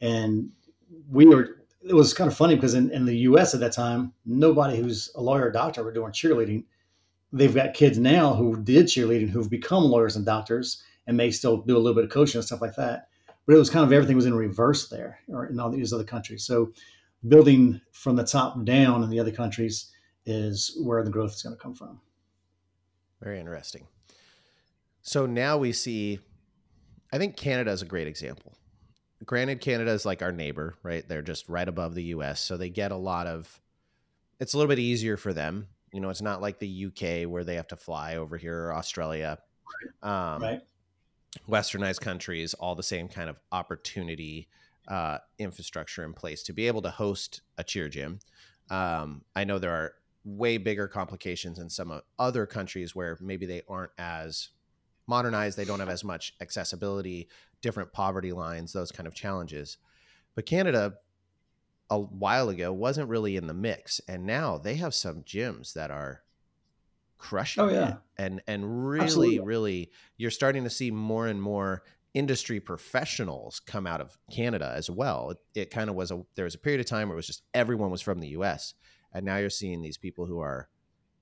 [0.01, 0.51] And
[1.11, 1.51] we were.
[1.89, 3.55] It was kind of funny because in, in the U.S.
[3.55, 6.65] at that time, nobody who's a lawyer or doctor were doing cheerleading.
[7.33, 11.59] They've got kids now who did cheerleading who've become lawyers and doctors and may still
[11.59, 13.07] do a little bit of coaching and stuff like that
[13.47, 16.05] but it was kind of everything was in reverse there or in all these other
[16.05, 16.45] countries.
[16.45, 16.73] So
[17.27, 19.93] building from the top down in the other countries
[20.27, 22.01] is where the growth is going to come from.
[23.23, 23.87] Very interesting.
[25.03, 26.19] So now we see,
[27.13, 28.53] I think Canada is a great example.
[29.25, 31.07] Granted, Canada is like our neighbor, right?
[31.09, 32.41] They're just right above the US.
[32.41, 33.61] So they get a lot of,
[34.41, 35.69] it's a little bit easier for them.
[35.93, 38.75] You know, it's not like the UK where they have to fly over here or
[38.75, 39.39] Australia.
[40.03, 40.63] Um, right
[41.49, 44.49] westernized countries all the same kind of opportunity
[44.89, 48.19] uh, infrastructure in place to be able to host a cheer gym.
[48.71, 49.95] Um, I know there are
[50.25, 54.51] way bigger complications in some other countries where maybe they aren't as
[55.07, 57.29] modernized, they don't have as much accessibility,
[57.63, 59.79] different poverty lines, those kind of challenges.
[60.35, 60.95] But Canada,
[61.91, 65.91] a while ago, wasn't really in the mix, and now they have some gyms that
[65.91, 66.23] are
[67.19, 67.89] crushing oh, yeah.
[67.89, 67.97] it.
[68.19, 69.41] And and really, Absolutely.
[69.41, 71.83] really you're starting to see more and more
[72.15, 75.31] industry professionals come out of Canada as well.
[75.31, 77.27] It, it kind of was a there was a period of time where it was
[77.27, 78.75] just everyone was from the US.
[79.13, 80.69] And now you're seeing these people who are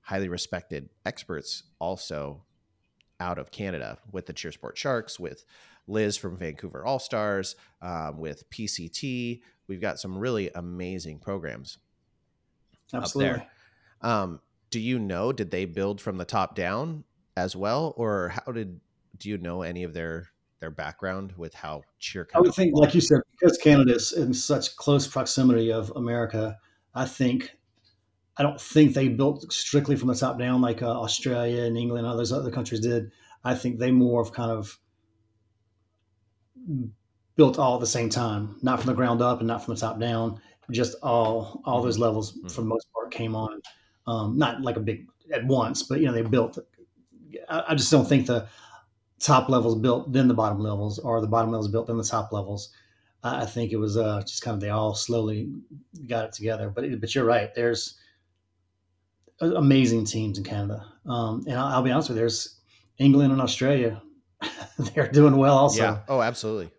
[0.00, 2.44] highly respected experts also
[3.20, 5.44] out of Canada with the Cheersport Sharks, with
[5.86, 9.40] Liz from Vancouver All Stars, um, with PCT.
[9.66, 11.78] We've got some really amazing programs
[12.92, 13.40] Absolutely.
[13.40, 13.48] up
[14.02, 14.10] there.
[14.10, 14.40] Um,
[14.74, 17.04] do you know did they build from the top down
[17.36, 17.94] as well?
[17.96, 18.80] Or how did
[19.16, 22.94] do you know any of their their background with how cheer i would think like
[22.94, 26.58] you said because canada is in such close proximity of america
[26.94, 27.54] i think
[28.38, 32.04] i don't think they built strictly from the top down like uh, australia and england
[32.04, 33.10] and all those other countries did.
[33.44, 34.78] I think they more of kind of
[37.36, 39.80] built all at the same time not from the ground up and not from the
[39.80, 42.48] top down just all all those levels mm-hmm.
[42.48, 43.60] for the most part came on
[44.06, 46.58] um, not like a big at once, but you know they built.
[47.48, 48.46] I, I just don't think the
[49.18, 52.32] top levels built then the bottom levels, or the bottom levels built then the top
[52.32, 52.70] levels.
[53.22, 55.50] I think it was uh, just kind of they all slowly
[56.06, 56.68] got it together.
[56.68, 57.54] But but you're right.
[57.54, 57.98] There's
[59.40, 60.84] amazing teams in Canada.
[61.06, 62.60] Um, and I'll, I'll, be honest with you, there's
[62.98, 64.02] England and Australia.
[64.78, 65.82] They're doing well also.
[65.82, 65.98] Yeah.
[66.08, 66.70] Oh, absolutely.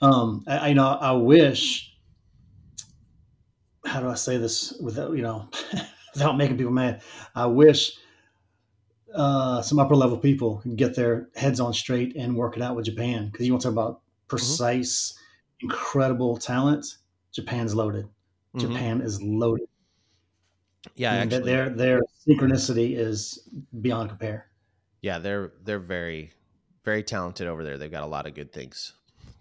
[0.00, 1.91] Um, I, I know I wish,
[3.92, 5.48] how do I say this without, you know,
[6.14, 7.02] without making people mad?
[7.34, 7.92] I wish
[9.14, 12.74] uh, some upper level people can get their heads on straight and work it out
[12.74, 13.30] with Japan.
[13.30, 14.28] Cause you want to talk about mm-hmm.
[14.28, 15.66] precise, mm-hmm.
[15.70, 16.86] incredible talent.
[17.32, 18.06] Japan's loaded.
[18.56, 18.60] Mm-hmm.
[18.60, 19.68] Japan is loaded.
[20.96, 23.48] Yeah, actually, their their synchronicity is
[23.80, 24.48] beyond compare.
[25.00, 26.32] Yeah, they're they're very
[26.84, 27.78] very talented over there.
[27.78, 28.94] They've got a lot of good things.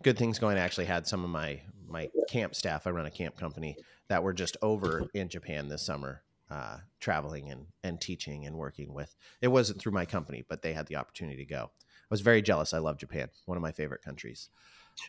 [0.03, 0.57] Good things going.
[0.57, 1.59] I actually had some of my
[1.89, 2.85] my camp staff.
[2.85, 3.75] I run a camp company
[4.11, 8.93] that were just over in Japan this summer, uh, traveling and and teaching and working
[8.93, 9.15] with.
[9.39, 11.71] It wasn't through my company, but they had the opportunity to go.
[11.81, 12.73] I was very jealous.
[12.73, 14.49] I love Japan, one of my favorite countries.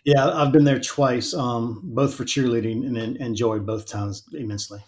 [0.04, 4.78] Yeah, I've been there twice, um, both for cheerleading, and enjoyed both times immensely.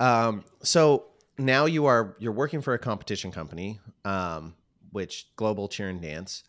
[0.00, 4.54] Um, so now you are you're working for a competition company, um,
[4.92, 6.42] which Global Cheer and Dance,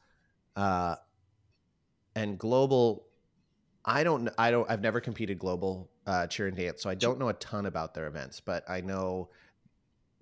[0.55, 0.95] uh,
[2.15, 3.07] and Global.
[3.83, 4.29] I don't.
[4.37, 4.71] I don't.
[4.71, 7.93] I've never competed global uh, cheer and dance, so I don't know a ton about
[7.93, 8.39] their events.
[8.39, 9.29] But I know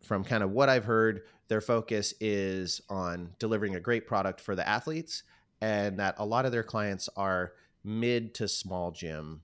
[0.03, 4.53] from kind of what I've heard, their focus is on delivering a great product for
[4.53, 5.23] the athletes,
[5.61, 7.53] and that a lot of their clients are
[7.85, 9.43] mid to small gym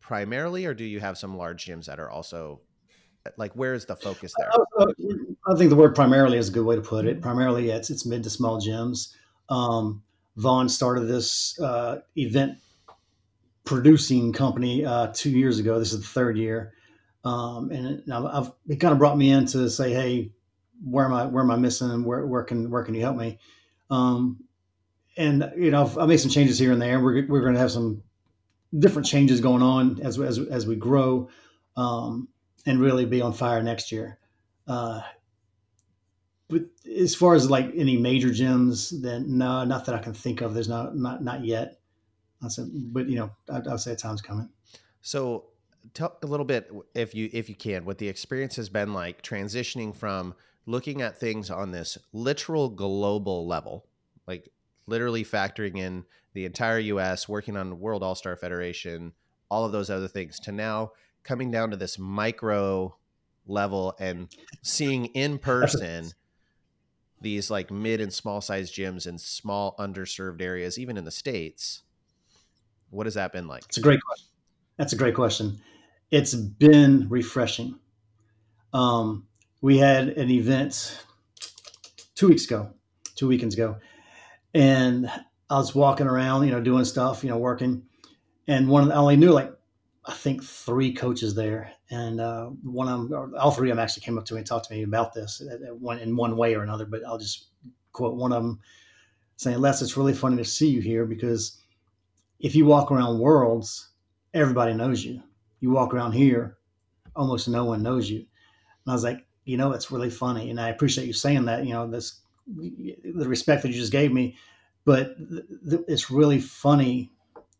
[0.00, 2.62] primarily, or do you have some large gyms that are also
[3.36, 4.50] like where is the focus there?
[5.46, 7.20] I think the word primarily is a good way to put it.
[7.20, 9.14] Primarily, it's it's mid to small gyms.
[9.50, 10.02] Um,
[10.36, 12.56] Vaughn started this uh, event
[13.64, 15.78] producing company uh, two years ago.
[15.78, 16.74] This is the third year,
[17.24, 20.32] um, and it, I've, it kind of brought me in to say, hey,
[20.84, 21.26] where am I?
[21.26, 22.04] Where am I missing?
[22.04, 23.38] Where, where can where can you help me?
[23.90, 24.44] Um,
[25.16, 27.00] and you know, I've, I've made some changes here and there.
[27.00, 28.02] We're we're going to have some
[28.78, 31.28] different changes going on as as as we grow,
[31.76, 32.28] um,
[32.66, 34.18] and really be on fire next year.
[34.66, 35.00] Uh,
[36.48, 36.62] but
[37.00, 40.54] as far as like any major gyms, then no, not that I can think of.
[40.54, 41.78] There's not not not yet.
[42.44, 44.48] I said, but you know, I, I would say a time's coming.
[45.00, 45.44] So,
[45.92, 49.22] tell a little bit, if you if you can, what the experience has been like
[49.22, 50.34] transitioning from
[50.66, 53.86] looking at things on this literal global level,
[54.26, 54.50] like
[54.86, 59.12] literally factoring in the entire U.S., working on World All Star Federation,
[59.50, 62.96] all of those other things, to now coming down to this micro
[63.46, 64.28] level and
[64.62, 66.12] seeing in person
[67.20, 71.82] these like mid and small size gyms in small underserved areas, even in the states.
[72.94, 73.64] What has that been like?
[73.64, 74.28] It's a great question.
[74.76, 75.60] That's a great question.
[76.12, 77.78] It's been refreshing.
[78.72, 79.26] Um,
[79.60, 81.04] we had an event
[82.14, 82.70] two weeks ago,
[83.16, 83.78] two weekends ago,
[84.54, 85.10] and
[85.50, 87.82] I was walking around, you know, doing stuff, you know, working,
[88.46, 89.52] and one I only knew like
[90.04, 94.02] I think three coaches there, and uh, one of them, all three of them actually
[94.02, 95.42] came up to me and talked to me about this
[95.80, 96.86] one in one way or another.
[96.86, 97.46] But I'll just
[97.92, 98.60] quote one of them
[99.36, 101.60] saying, "Les, it's really funny to see you here because
[102.44, 103.88] if you walk around Worlds,
[104.34, 105.22] everybody knows you.
[105.60, 106.58] You walk around here,
[107.16, 110.60] almost no one knows you." And I was like, you know, it's really funny, and
[110.60, 111.64] I appreciate you saying that.
[111.64, 114.36] You know, this the respect that you just gave me,
[114.84, 117.10] but th- th- it's really funny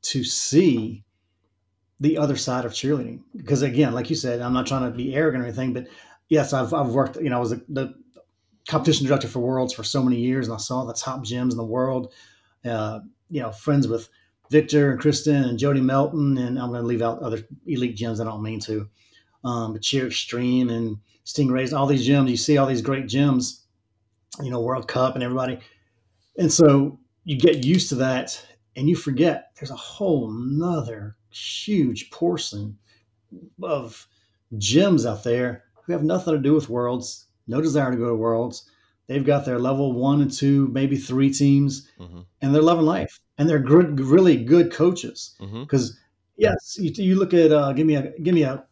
[0.03, 1.03] to see
[2.01, 5.14] the other side of cheerleading because again, like you said, I'm not trying to be
[5.14, 5.87] arrogant or anything, but
[6.29, 7.16] yes, I've I've worked.
[7.16, 7.94] You know, I was the, the
[8.68, 11.57] competition director for Worlds for so many years, and I saw the top gyms in
[11.57, 12.12] the world.
[12.66, 14.11] Uh, you know, friends with
[14.55, 18.21] Victor and Kristen and Jody Melton, and I'm going to leave out other elite gyms.
[18.21, 18.88] I don't mean to,
[19.43, 22.31] um, but Cheer Extreme and Stingrays, all these gyms.
[22.31, 23.62] You see all these great gyms,
[24.40, 25.59] you know, World Cup and everybody.
[26.38, 28.40] And so you get used to that
[28.77, 32.79] and you forget there's a whole nother huge portion
[33.61, 34.07] of
[34.53, 38.14] gyms out there who have nothing to do with worlds, no desire to go to
[38.14, 38.71] worlds.
[39.07, 42.21] They've got their level one and two, maybe three teams, mm-hmm.
[42.40, 43.21] and they're loving life.
[43.37, 45.35] And they're good, really good coaches.
[45.40, 45.99] Because mm-hmm.
[46.38, 48.64] yes, you, you, look at uh, give me a give me a,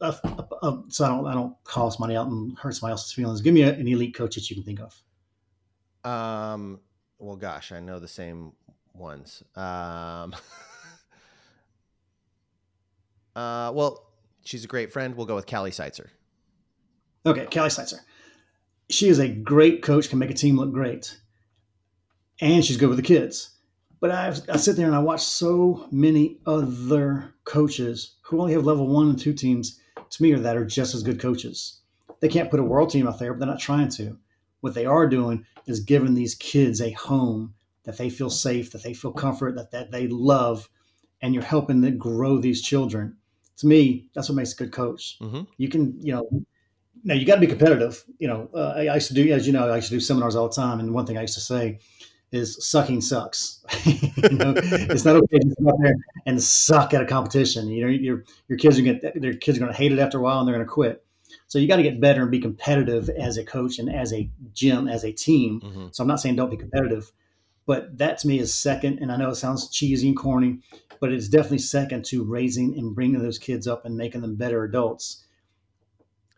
[0.00, 3.12] a, a, a, so I don't I don't cost money out and hurt somebody else's
[3.12, 3.40] feelings.
[3.40, 6.10] Give me an elite coach that you can think of.
[6.10, 6.80] Um,
[7.18, 8.52] well, gosh, I know the same
[8.94, 9.42] ones.
[9.56, 10.34] Um,
[13.36, 14.06] uh, well,
[14.44, 15.14] she's a great friend.
[15.14, 16.08] We'll go with Callie Seitzer.
[17.26, 18.00] Okay, Callie Seitzer.
[18.90, 21.18] She is a great coach, can make a team look great,
[22.40, 23.50] and she's good with the kids.
[24.00, 28.66] But I, I sit there and I watch so many other coaches who only have
[28.66, 29.80] level one and two teams
[30.10, 31.80] to me, are that are just as good coaches.
[32.20, 34.18] They can't put a world team out there, but they're not trying to.
[34.60, 37.54] What they are doing is giving these kids a home
[37.84, 40.68] that they feel safe, that they feel comfort, that, that they love,
[41.20, 43.16] and you're helping them grow these children.
[43.58, 45.16] To me, that's what makes a good coach.
[45.20, 45.42] Mm-hmm.
[45.56, 46.44] You can, you know,
[47.04, 48.04] now you got to be competitive.
[48.18, 50.00] You know, uh, I, I used to do, as you know, I used to do
[50.00, 51.78] seminars all the time, and one thing I used to say
[52.32, 53.64] is sucking sucks.
[53.84, 55.94] you know, it's not okay to come out there
[56.26, 57.68] and suck at a competition.
[57.68, 60.18] You know, your your kids are going their kids are going to hate it after
[60.18, 61.04] a while, and they're going to quit.
[61.46, 64.28] So you got to get better and be competitive as a coach and as a
[64.52, 65.60] gym, as a team.
[65.60, 65.86] Mm-hmm.
[65.92, 67.12] So I'm not saying don't be competitive,
[67.66, 68.98] but that to me is second.
[68.98, 70.60] And I know it sounds cheesy and corny,
[71.00, 74.64] but it's definitely second to raising and bringing those kids up and making them better
[74.64, 75.23] adults.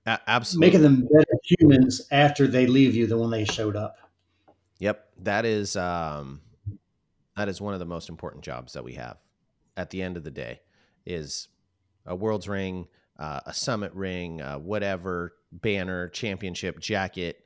[0.06, 0.66] A- absolutely.
[0.68, 3.96] Making them better humans after they leave you than when they showed up.
[4.78, 5.08] Yep.
[5.22, 6.40] That is, um,
[7.36, 9.18] that is one of the most important jobs that we have
[9.76, 10.60] at the end of the day
[11.04, 11.48] is
[12.06, 12.88] a world's ring,
[13.18, 17.44] uh, a summit ring, uh, whatever banner, championship, jacket.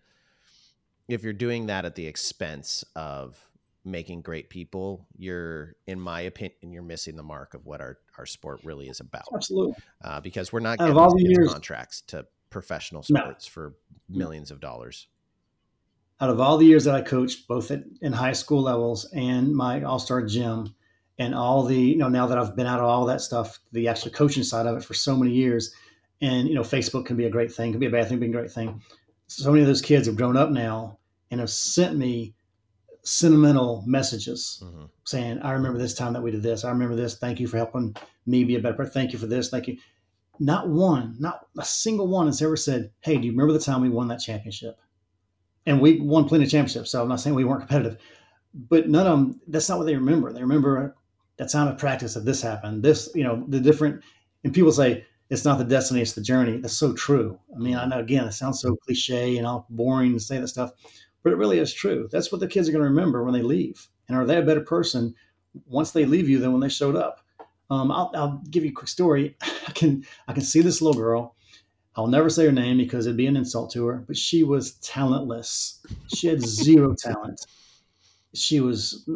[1.09, 3.39] If you're doing that at the expense of
[3.85, 8.27] making great people, you're, in my opinion, you're missing the mark of what our, our
[8.27, 9.25] sport really is about.
[9.35, 9.75] Absolutely.
[10.05, 13.51] Uh, because we're not getting all the years, contracts to professional sports no.
[13.51, 13.74] for
[14.09, 15.07] millions of dollars.
[16.20, 19.55] Out of all the years that I coached, both at, in high school levels and
[19.55, 20.74] my all star gym,
[21.20, 23.88] and all the, you know, now that I've been out of all that stuff, the
[23.88, 25.74] actual coaching side of it for so many years,
[26.22, 28.26] and, you know, Facebook can be a great thing, can be a bad thing, be
[28.26, 28.80] a great thing.
[29.26, 30.98] So many of those kids have grown up now
[31.30, 32.34] and have sent me
[33.03, 34.84] sentimental messages mm-hmm.
[35.05, 36.64] saying, I remember this time that we did this.
[36.64, 37.18] I remember this.
[37.18, 37.94] Thank you for helping
[38.24, 38.92] me be a better person.
[38.92, 39.51] Thank you for this.
[39.51, 39.76] Thank you.
[40.43, 43.82] Not one, not a single one has ever said, Hey, do you remember the time
[43.82, 44.80] we won that championship?
[45.66, 46.91] And we won plenty of championships.
[46.91, 47.99] So I'm not saying we weren't competitive,
[48.55, 50.32] but none of them, that's not what they remember.
[50.32, 50.97] They remember
[51.36, 52.82] that time of practice that this happened.
[52.82, 54.03] This, you know, the different,
[54.43, 56.57] and people say, it's not the destiny, it's the journey.
[56.57, 57.38] That's so true.
[57.55, 60.49] I mean, I know again, it sounds so cliche and all boring to say that
[60.49, 60.72] stuff,
[61.22, 62.09] but it really is true.
[62.11, 63.88] That's what the kids are going to remember when they leave.
[64.09, 65.14] And are they a better person
[65.66, 67.20] once they leave you than when they showed up?
[67.71, 69.37] Um, I'll, I'll, give you a quick story.
[69.43, 71.37] I can I can see this little girl.
[71.97, 74.75] I'll never say her name because it'd be an insult to her, but she was
[74.75, 75.85] talentless.
[76.14, 77.47] She had zero talent.
[78.35, 79.09] She was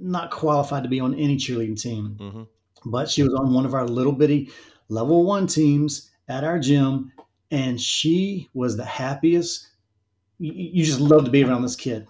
[0.00, 2.42] not qualified to be on any cheerleading team, mm-hmm.
[2.86, 4.50] but she was on one of our little bitty
[4.88, 7.12] level one teams at our gym,
[7.50, 9.70] and she was the happiest
[10.40, 12.06] you, you just love to be around this kid.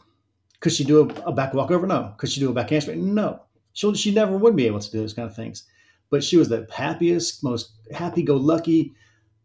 [0.61, 1.87] Could she do a, a back walkover?
[1.87, 2.15] No.
[2.17, 3.15] Could she do a back handspring?
[3.15, 3.43] No.
[3.73, 5.65] She she never would be able to do those kind of things.
[6.11, 8.93] But she was the happiest, most happy-go-lucky.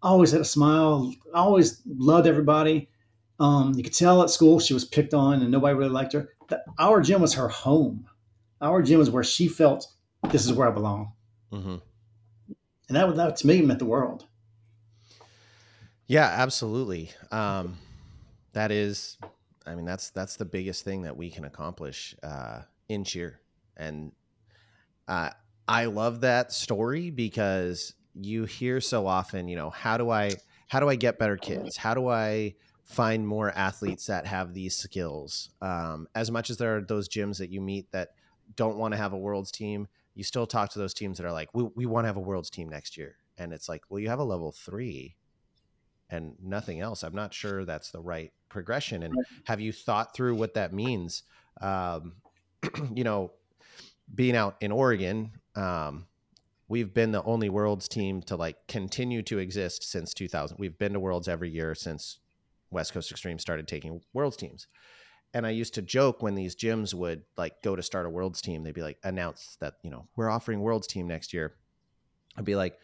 [0.02, 1.14] Always had a smile.
[1.34, 2.90] Always loved everybody.
[3.40, 6.30] Um, you could tell at school she was picked on and nobody really liked her.
[6.48, 8.08] The, our gym was her home.
[8.62, 9.88] Our gym was where she felt
[10.32, 11.12] this is where I belong.
[11.52, 11.76] Mm-hmm.
[12.88, 14.26] And that, that to me meant the world.
[16.08, 17.12] Yeah, absolutely.
[17.32, 17.78] Um,
[18.56, 19.18] that is
[19.68, 23.40] i mean that's that's the biggest thing that we can accomplish uh, in cheer
[23.78, 24.12] and
[25.08, 25.30] uh,
[25.68, 30.32] i love that story because you hear so often you know how do i
[30.68, 32.54] how do i get better kids how do i
[32.84, 37.40] find more athletes that have these skills um, as much as there are those gyms
[37.40, 38.10] that you meet that
[38.56, 41.32] don't want to have a world's team you still talk to those teams that are
[41.32, 44.00] like we, we want to have a world's team next year and it's like well
[44.00, 45.16] you have a level three
[46.10, 47.04] and nothing else.
[47.04, 49.04] I'm not sure that's the right progression.
[49.04, 51.24] And have you thought through what that means?
[51.62, 52.14] Um,
[52.94, 53.32] you know,
[54.14, 56.08] being out in Oregon, um,
[56.68, 60.58] we've been the only worlds team to like continue to exist since 2000.
[60.60, 62.20] We've been to worlds every year since
[62.72, 64.68] West Coast Extreme started taking worlds teams.
[65.34, 68.42] And I used to joke when these gyms would like go to start a worlds
[68.42, 71.56] team, they'd be like, announce that, you know, we're offering worlds team next year.
[72.38, 72.78] I'd be like,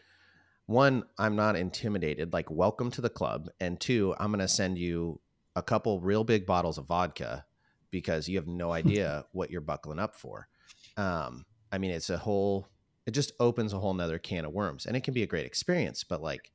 [0.66, 3.48] one, I'm not intimidated, like, welcome to the club.
[3.58, 5.20] And two, I'm going to send you
[5.56, 7.44] a couple real big bottles of vodka
[7.90, 10.48] because you have no idea what you're buckling up for.
[10.96, 12.68] Um, I mean, it's a whole,
[13.06, 15.46] it just opens a whole nother can of worms and it can be a great
[15.46, 16.52] experience, but like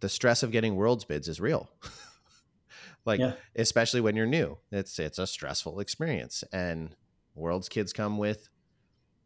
[0.00, 1.70] the stress of getting world's bids is real.
[3.06, 3.32] like, yeah.
[3.56, 6.94] especially when you're new, it's, it's a stressful experience and
[7.34, 8.48] world's kids come with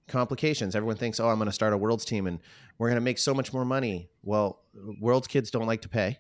[0.06, 0.76] complications.
[0.76, 2.38] Everyone thinks, oh, I'm going to start a world's team and
[2.78, 4.08] we're going to make so much more money.
[4.22, 4.62] Well,
[5.00, 6.18] world's kids don't like to pay.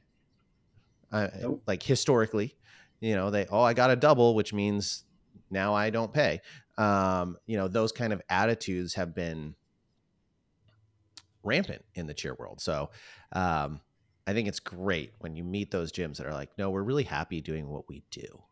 [1.10, 1.62] Uh, nope.
[1.66, 2.56] Like historically,
[3.00, 5.04] you know, they, oh, I got a double, which means
[5.50, 6.40] now I don't pay.
[6.78, 9.54] Um, you know, those kind of attitudes have been
[11.42, 12.60] rampant in the cheer world.
[12.60, 12.90] So,
[13.32, 13.80] um,
[14.26, 17.04] I think it's great when you meet those gyms that are like, no, we're really
[17.04, 18.42] happy doing what we do.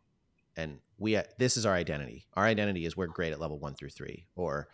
[0.57, 2.27] And we, this is our identity.
[2.33, 4.68] Our identity is we're great at level one through three, or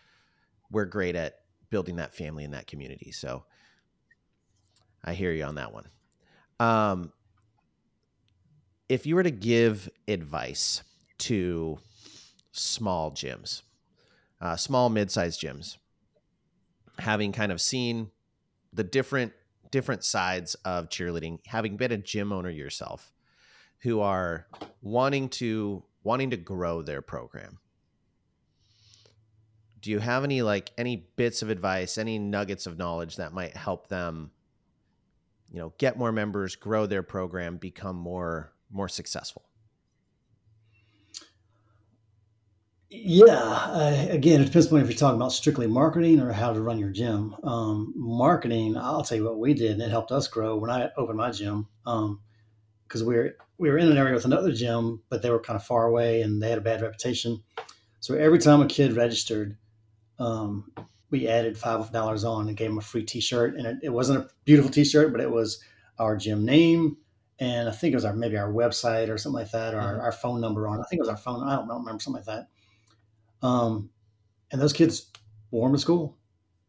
[0.70, 1.40] we're great at
[1.70, 3.10] building that family and that community.
[3.10, 3.44] So
[5.04, 5.88] I hear you on that one.
[6.60, 7.12] Um,
[8.88, 10.84] if you were to give advice
[11.18, 11.78] to
[12.52, 13.62] small gyms,
[14.40, 15.78] uh, small mid-sized gyms,
[16.98, 18.10] having kind of seen
[18.72, 19.32] the different
[19.70, 23.12] different sides of cheerleading, having been a gym owner yourself,
[23.80, 24.46] who are
[24.82, 27.58] wanting to wanting to grow their program.
[29.80, 33.56] Do you have any like any bits of advice, any nuggets of knowledge that might
[33.56, 34.30] help them
[35.52, 39.44] you know, get more members, grow their program, become more more successful?
[42.94, 46.60] Yeah, uh, again, it depends on if you're talking about strictly marketing or how to
[46.60, 47.34] run your gym.
[47.42, 50.90] Um, marketing, I'll tell you what we did, and it helped us grow when I
[50.98, 51.68] opened my gym.
[51.84, 55.40] because um, we were we were in an area with another gym, but they were
[55.40, 57.42] kind of far away and they had a bad reputation.
[58.00, 59.56] So every time a kid registered,
[60.18, 60.70] um,
[61.08, 64.18] we added five dollars on and gave them a free T-shirt, and it, it, wasn't
[64.18, 65.64] a beautiful T-shirt, but it was
[65.98, 66.98] our gym name,
[67.38, 69.86] and I think it was our maybe our website or something like that, or mm-hmm.
[69.86, 70.78] our, our, phone number on.
[70.78, 71.42] I think it was our phone.
[71.42, 72.48] I don't, I don't remember something like that
[73.42, 73.90] um,
[74.50, 75.10] and those kids
[75.50, 76.16] wore them to school.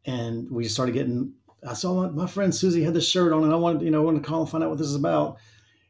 [0.05, 1.34] And we started getting,
[1.67, 4.01] I saw my, my friend Susie had this shirt on and I wanted, you know,
[4.01, 5.38] I wanted to call and find out what this is about.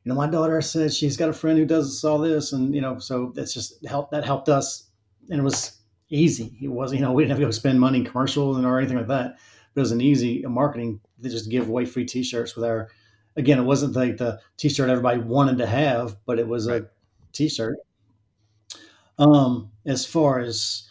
[0.03, 2.53] You know, my daughter said she's got a friend who does all this.
[2.53, 4.89] And, you know, so that's just helped, that helped us.
[5.29, 5.79] And it was
[6.09, 6.57] easy.
[6.61, 8.77] It wasn't, you know, we didn't have to go spend money in commercials and or
[8.77, 9.37] anything like that.
[9.73, 12.89] But it was an easy marketing to just give away free t-shirts with our,
[13.35, 16.83] again, it wasn't like the t-shirt everybody wanted to have, but it was right.
[16.83, 16.87] a
[17.31, 17.77] t-shirt
[19.23, 20.89] um, as far as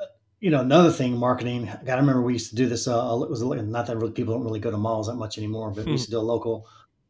[0.00, 0.06] uh,
[0.40, 1.68] you know, another thing, marketing.
[1.68, 2.86] I got to remember we used to do this.
[2.86, 5.70] Uh, it was not that really, people don't really go to malls that much anymore,
[5.70, 5.90] but hmm.
[5.90, 6.66] we used to do a local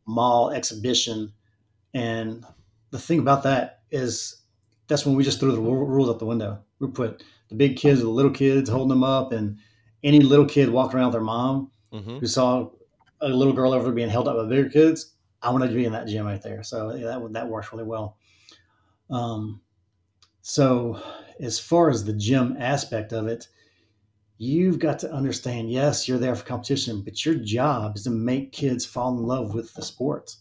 [0.06, 1.32] mall exhibition.
[1.94, 2.44] And
[2.90, 4.42] the thing about that is
[4.88, 6.58] that's when we just threw the rules out the window.
[6.78, 9.58] We put the big kids, the little kids, holding them up, and
[10.02, 12.18] any little kid walking around with their mom mm-hmm.
[12.18, 12.70] who saw
[13.20, 15.14] a little girl over there being held up by bigger kids.
[15.42, 16.62] I wanted to be in that gym right there.
[16.62, 18.18] So yeah, that that works really well.
[19.14, 19.60] Um,
[20.42, 21.00] so,
[21.40, 23.46] as far as the gym aspect of it,
[24.38, 28.50] you've got to understand yes, you're there for competition, but your job is to make
[28.50, 30.34] kids fall in love with the sport.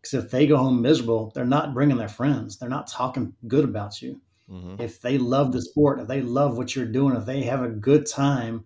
[0.00, 3.64] Because if they go home miserable, they're not bringing their friends, they're not talking good
[3.64, 4.22] about you.
[4.50, 4.80] Mm-hmm.
[4.80, 7.68] If they love the sport, if they love what you're doing, if they have a
[7.68, 8.64] good time,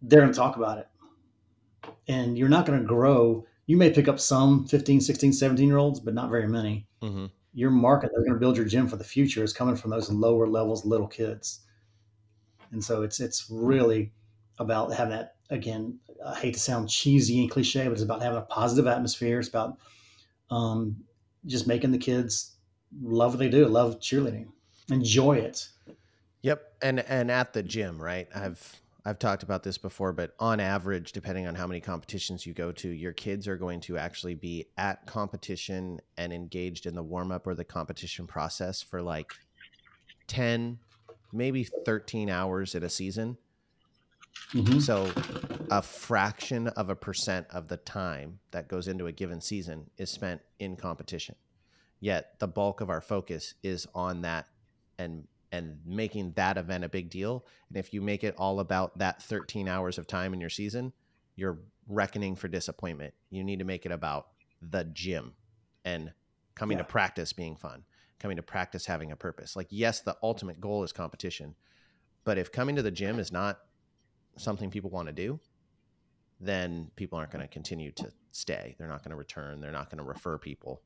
[0.00, 0.88] they're going to talk about it.
[2.08, 3.44] And you're not going to grow.
[3.66, 6.88] You may pick up some 15, 16, 17 year olds, but not very many.
[7.02, 9.90] Mm-hmm your market that's going to build your gym for the future is coming from
[9.90, 11.60] those lower levels little kids.
[12.72, 14.12] And so it's it's really
[14.58, 18.38] about having that again i hate to sound cheesy and cliche but it's about having
[18.38, 19.40] a positive atmosphere.
[19.40, 19.78] It's about
[20.50, 20.96] um,
[21.46, 22.56] just making the kids
[23.02, 24.48] love what they do love cheerleading
[24.90, 25.68] enjoy it.
[26.42, 28.28] Yep and and at the gym right?
[28.34, 32.52] I've I've talked about this before, but on average, depending on how many competitions you
[32.52, 37.02] go to, your kids are going to actually be at competition and engaged in the
[37.02, 39.32] warm up or the competition process for like
[40.26, 40.78] 10,
[41.32, 43.38] maybe 13 hours in a season.
[44.52, 44.78] Mm-hmm.
[44.80, 45.10] So,
[45.70, 50.10] a fraction of a percent of the time that goes into a given season is
[50.10, 51.34] spent in competition.
[52.00, 54.46] Yet, the bulk of our focus is on that
[54.98, 57.44] and and making that event a big deal.
[57.68, 60.92] And if you make it all about that 13 hours of time in your season,
[61.36, 63.14] you're reckoning for disappointment.
[63.30, 64.28] You need to make it about
[64.62, 65.34] the gym
[65.84, 66.12] and
[66.54, 66.84] coming yeah.
[66.84, 67.84] to practice being fun,
[68.18, 69.56] coming to practice having a purpose.
[69.56, 71.54] Like, yes, the ultimate goal is competition,
[72.24, 73.60] but if coming to the gym is not
[74.36, 75.40] something people want to do,
[76.40, 78.76] then people aren't going to continue to stay.
[78.78, 79.60] They're not going to return.
[79.60, 80.82] They're not going to refer people.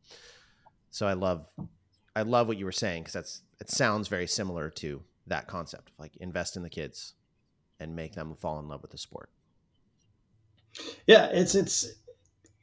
[0.91, 1.47] So I love
[2.17, 5.93] I love what you were saying because that's it sounds very similar to that concept.
[5.99, 7.15] Like invest in the kids
[7.81, 9.31] and make them fall in love with the sport.
[11.07, 11.93] Yeah, it's it's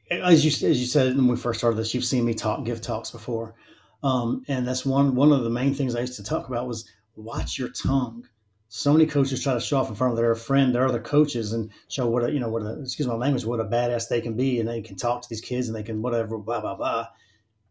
[0.09, 1.93] as you as you said when we first started this.
[1.93, 3.55] You've seen me talk give talks before,
[4.03, 6.89] um, and that's one one of the main things I used to talk about was
[7.15, 8.27] watch your tongue.
[8.69, 11.51] So many coaches try to show off in front of their friend, their other coaches,
[11.51, 14.21] and show what a you know what a excuse my language, what a badass they
[14.21, 16.75] can be, and they can talk to these kids and they can whatever blah blah
[16.75, 17.07] blah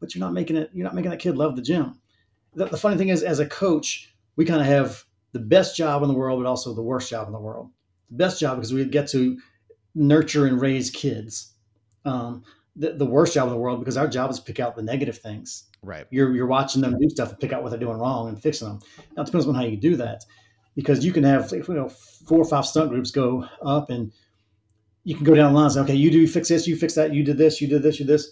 [0.00, 1.98] but you're not making it you're not making that kid love the gym.
[2.54, 6.02] The, the funny thing is as a coach we kind of have the best job
[6.02, 7.70] in the world but also the worst job in the world.
[8.10, 9.38] The best job because we get to
[9.94, 11.52] nurture and raise kids.
[12.04, 12.44] Um,
[12.76, 14.82] the, the worst job in the world because our job is to pick out the
[14.82, 15.64] negative things.
[15.82, 16.06] Right.
[16.10, 18.68] You're, you're watching them do stuff and pick out what they're doing wrong and fixing
[18.68, 18.80] them.
[19.16, 20.24] Now it depends on how you do that
[20.74, 24.12] because you can have you know four or five stunt groups go up and
[25.04, 26.94] you can go down the line and say, okay, you do fix this, you fix
[26.94, 28.30] that, you did this, you did this, you did this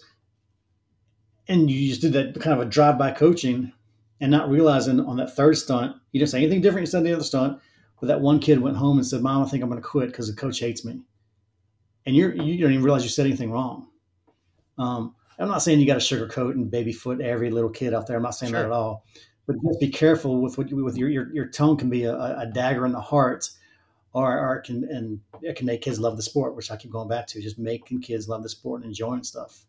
[1.49, 3.73] and you just did that kind of a drive-by coaching
[4.21, 7.13] and not realizing on that third stunt, you didn't say anything different you said the
[7.13, 7.59] other stunt,
[7.99, 10.07] but that one kid went home and said, Mom, I think I'm going to quit
[10.07, 11.01] because the coach hates me.
[12.05, 13.87] And you're, you don't even realize you said anything wrong.
[14.77, 18.07] Um, I'm not saying you got to sugarcoat and baby foot every little kid out
[18.07, 18.17] there.
[18.17, 18.61] I'm not saying sure.
[18.61, 19.05] that at all.
[19.47, 22.15] But just be careful with what you, with your, your, your tone can be a,
[22.15, 23.49] a dagger in the heart
[24.13, 26.91] or, or it can and it can make kids love the sport, which I keep
[26.91, 29.65] going back to, just making kids love the sport and enjoying stuff.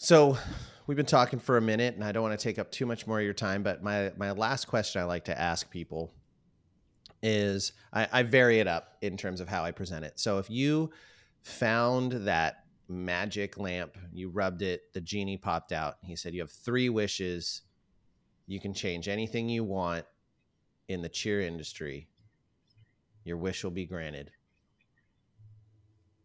[0.00, 0.38] So
[0.86, 3.08] we've been talking for a minute and I don't want to take up too much
[3.08, 6.12] more of your time, but my my last question I like to ask people
[7.20, 10.20] is I, I vary it up in terms of how I present it.
[10.20, 10.90] So if you
[11.42, 15.96] found that magic lamp, you rubbed it, the genie popped out.
[16.04, 17.62] He said you have three wishes.
[18.46, 20.04] You can change anything you want
[20.86, 22.06] in the cheer industry.
[23.24, 24.30] Your wish will be granted.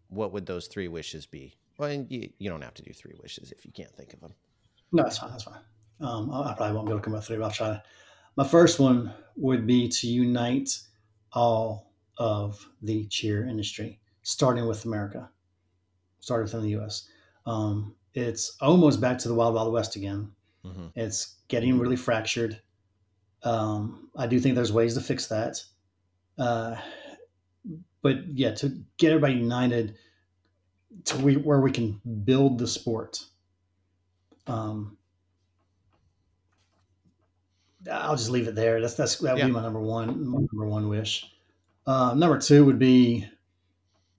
[0.10, 1.58] What would those three wishes be?
[1.78, 4.34] Well, you, you don't have to do three wishes if you can't think of them.
[4.92, 5.32] No, that's fine.
[5.32, 5.60] That's fine.
[6.00, 7.82] Um, I probably won't be able to come up with three, but I'll try.
[8.36, 10.78] My first one would be to unite
[11.32, 15.30] all of the cheer industry, starting with America,
[16.20, 17.08] starting within the U.S.
[17.46, 20.32] Um, it's almost back to the Wild Wild West again.
[20.66, 20.88] Mm-hmm.
[20.96, 22.62] It's getting really fractured.
[23.44, 25.62] Um, I do think there's ways to fix that.
[26.38, 26.76] Uh,
[28.02, 29.96] but yeah, to get everybody united
[31.06, 33.26] to we, where we can build the sport.
[34.48, 34.98] Um,
[37.92, 38.80] I'll just leave it there.
[38.82, 39.48] That's that's that would yeah.
[39.48, 41.32] be my number one my number one wish.
[41.86, 43.28] Uh, number two would be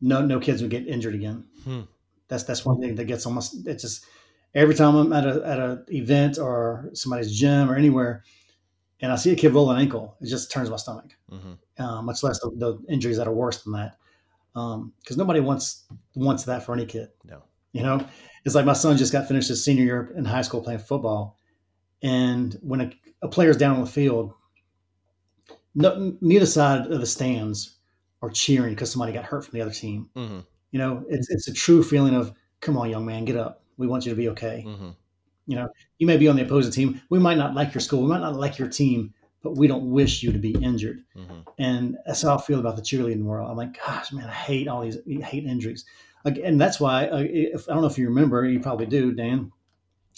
[0.00, 1.44] no no kids would get injured again.
[1.64, 1.80] Hmm.
[2.28, 4.06] That's that's one thing that gets almost it's just
[4.54, 8.24] every time I'm at a at an event or somebody's gym or anywhere,
[9.00, 11.16] and I see a kid roll an ankle, it just turns my stomach.
[11.30, 11.82] Mm-hmm.
[11.82, 13.96] Uh, much less the, the, injuries that are worse than that,
[14.54, 15.84] because um, nobody wants
[16.14, 17.08] wants that for any kid.
[17.24, 17.42] No,
[17.72, 18.06] you know,
[18.44, 21.38] it's like my son just got finished his senior year in high school playing football,
[22.02, 22.90] and when a,
[23.22, 24.32] a player's down on the field,
[25.74, 27.78] no, neither side of the stands
[28.22, 30.08] are cheering because somebody got hurt from the other team.
[30.16, 30.40] Mm-hmm.
[30.70, 33.62] You know, it's it's a true feeling of come on, young man, get up.
[33.76, 34.64] We want you to be okay.
[34.66, 34.90] Mm-hmm.
[35.46, 37.02] You know, you may be on the opposing team.
[37.10, 38.02] We might not like your school.
[38.02, 39.12] We might not like your team,
[39.44, 41.04] but we don't wish you to be injured.
[41.14, 41.40] Mm-hmm.
[41.58, 43.48] And that's how I feel about the cheerleading world.
[43.48, 45.84] I'm like, gosh, man, I hate all these, I hate injuries.
[46.24, 49.52] And that's why, uh, if, I don't know if you remember, you probably do, Dan.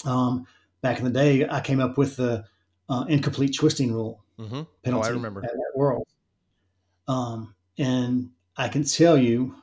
[0.05, 0.47] Um,
[0.81, 2.45] back in the day, I came up with the
[2.89, 4.63] uh, incomplete twisting rule mm-hmm.
[4.85, 5.09] penalty.
[5.09, 6.07] Oh, I remember at, at World.
[7.09, 9.57] Um, and I can tell you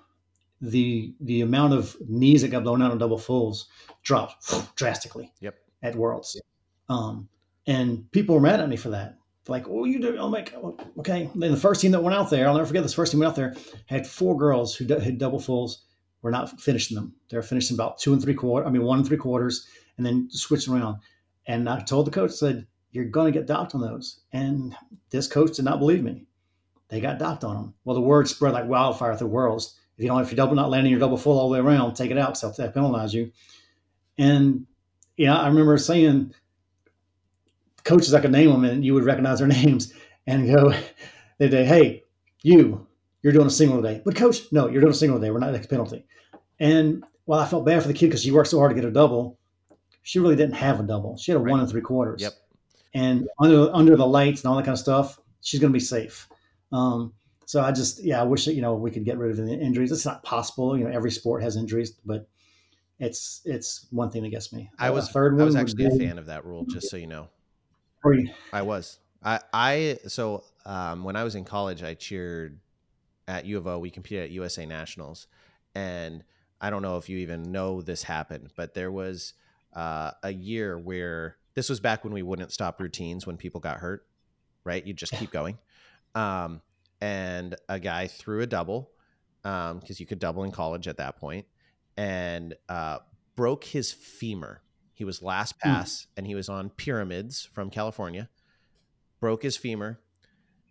[0.62, 3.68] the the amount of knees that got blown out on double fulls
[4.02, 5.32] dropped drastically.
[5.40, 5.56] Yep.
[5.82, 6.40] At Worlds,
[6.88, 7.28] um,
[7.68, 9.18] and people were mad at me for that.
[9.48, 10.18] Like, oh, you do?
[10.18, 10.54] I'm like,
[11.00, 11.30] okay.
[11.36, 13.30] Then the first team that went out there, I'll never forget this first team went
[13.30, 13.56] out there
[13.88, 15.86] had four girls who had double fulls.
[16.22, 17.14] Were not finishing them.
[17.28, 18.66] They were finishing about two and three quarter.
[18.66, 19.68] I mean, one and three quarters,
[19.98, 21.00] and then switching around.
[21.48, 24.74] And I told the coach, said, "You're going to get docked on those." And
[25.10, 26.24] this coach did not believe me.
[26.88, 27.74] They got docked on them.
[27.84, 30.70] Well, the word spread like wildfire through Worlds if you don't, if you're double not
[30.70, 32.38] landing your double full all the way around, take it out.
[32.38, 33.32] So that penalize you.
[34.18, 34.66] And
[35.18, 36.34] yeah, I remember saying
[37.84, 39.94] coaches I could name them and you would recognize their names
[40.28, 40.74] and go,
[41.38, 42.04] they'd say, hey,
[42.42, 42.88] you,
[43.22, 44.02] you're doing a single today.
[44.04, 45.32] But coach, no, you're doing a single today.
[45.32, 46.06] We're not taking penalty.
[46.60, 48.86] And while I felt bad for the kid because she worked so hard to get
[48.86, 49.40] a double,
[50.02, 51.18] she really didn't have a double.
[51.18, 51.52] She had a right.
[51.52, 52.22] one and three quarters.
[52.22, 52.34] Yep.
[52.94, 55.84] And under under the lights and all that kind of stuff, she's going to be
[55.84, 56.28] safe.
[56.72, 57.14] Um,
[57.46, 59.54] so I just, yeah, I wish that, you know, we could get rid of the
[59.54, 59.92] injuries.
[59.92, 60.78] It's not possible.
[60.78, 62.28] You know, every sport has injuries, but
[63.00, 64.70] it's, it's one thing that gets me.
[64.80, 67.30] I was, third I was actually a fan of that rule, just so you know.
[68.52, 72.60] I was, I, I, so, um, when I was in college, I cheered
[73.28, 73.80] at U of O.
[73.80, 75.28] We competed at USA Nationals.
[75.76, 76.24] And
[76.62, 79.34] I don't know if you even know this happened, but there was
[79.74, 83.78] uh, a year where this was back when we wouldn't stop routines when people got
[83.78, 84.06] hurt,
[84.64, 84.86] right?
[84.86, 85.58] You just keep going.
[86.16, 86.62] Um,
[87.02, 88.92] and a guy threw a double
[89.42, 91.46] because um, you could double in college at that point,
[91.98, 93.00] and uh,
[93.36, 94.62] broke his femur.
[94.94, 95.70] He was last hmm.
[95.70, 96.08] pass, mm.
[96.18, 98.30] and he was on pyramids from California.
[99.20, 100.00] Broke his femur,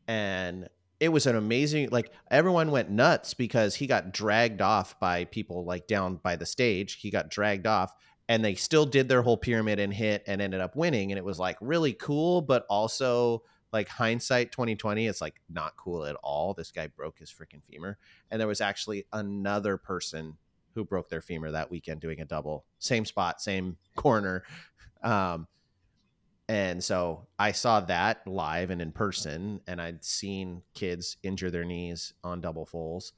[0.06, 0.68] and
[1.00, 1.88] it was an amazing.
[1.90, 6.46] Like everyone went nuts because he got dragged off by people like down by the
[6.46, 6.94] stage.
[7.00, 7.92] He got dragged off,
[8.28, 11.10] and they still did their whole pyramid and hit and ended up winning.
[11.10, 13.42] And it was like really cool, but also
[13.72, 17.96] like hindsight 2020 it's like not cool at all this guy broke his freaking femur
[18.30, 20.36] and there was actually another person
[20.74, 22.64] who broke their femur that weekend doing a double.
[22.78, 24.44] Same spot same corner.
[25.02, 25.46] Um,
[26.48, 31.64] and so i saw that live and in person and i'd seen kids injure their
[31.64, 33.12] knees on double fulls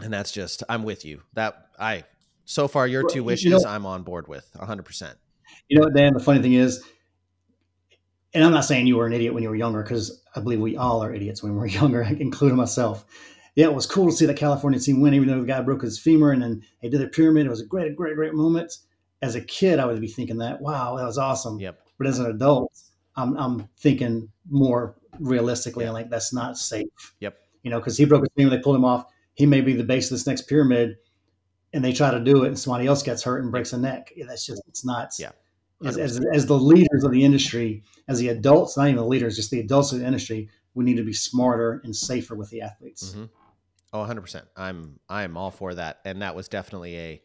[0.00, 1.22] and that's just i'm with you.
[1.34, 2.02] That i
[2.44, 5.14] so far your two wishes you know, i'm on board with 100%
[5.68, 6.82] you know what, dan the funny thing is
[8.34, 10.60] and I'm not saying you were an idiot when you were younger, because I believe
[10.60, 13.04] we all are idiots when we're younger, including myself.
[13.54, 15.82] Yeah, it was cool to see that California team win, even though the guy broke
[15.82, 17.46] his femur and then they did the pyramid.
[17.46, 18.78] It was a great, great, great moment.
[19.20, 21.60] As a kid, I would be thinking that, wow, that was awesome.
[21.60, 21.78] Yep.
[21.98, 22.72] But as an adult,
[23.14, 27.14] I'm, I'm thinking more realistically, and like that's not safe.
[27.20, 27.36] Yep.
[27.62, 29.04] You know, because he broke his femur, they pulled him off.
[29.34, 30.96] He may be the base of this next pyramid,
[31.72, 34.12] and they try to do it, and somebody else gets hurt and breaks a neck.
[34.16, 35.12] Yeah, that's just it's not.
[35.18, 35.32] Yeah.
[35.84, 39.36] As, as, as the leaders of the industry, as the adults, not even the leaders,
[39.36, 42.62] just the adults of the industry, we need to be smarter and safer with the
[42.62, 43.10] athletes.
[43.10, 43.24] Mm-hmm.
[43.92, 44.46] Oh, 100%.
[44.56, 46.00] I'm I'm all for that.
[46.04, 47.22] And that was definitely a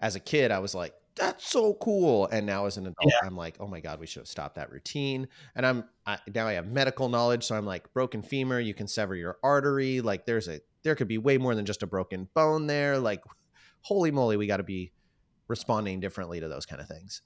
[0.00, 2.26] as a kid I was like that's so cool.
[2.28, 3.18] And now as an adult Yeah.
[3.28, 6.46] I'm like, "Oh my god, we should have stopped that routine." And I'm I, now
[6.48, 10.26] I have medical knowledge, so I'm like, broken femur, you can sever your artery, like
[10.26, 12.98] there's a there could be way more than just a broken bone there.
[12.98, 13.22] Like
[13.82, 14.92] holy moly, we got to be
[15.48, 17.22] responding differently to those kind of things.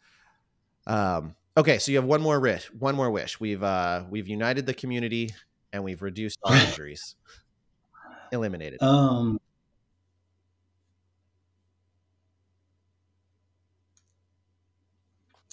[0.87, 3.41] Um okay, so you have one more wish, one more wish.
[3.41, 5.31] We've uh we've united the community
[5.73, 7.17] and we've reduced all injuries.
[8.33, 8.83] Eliminated.
[8.83, 9.41] Um,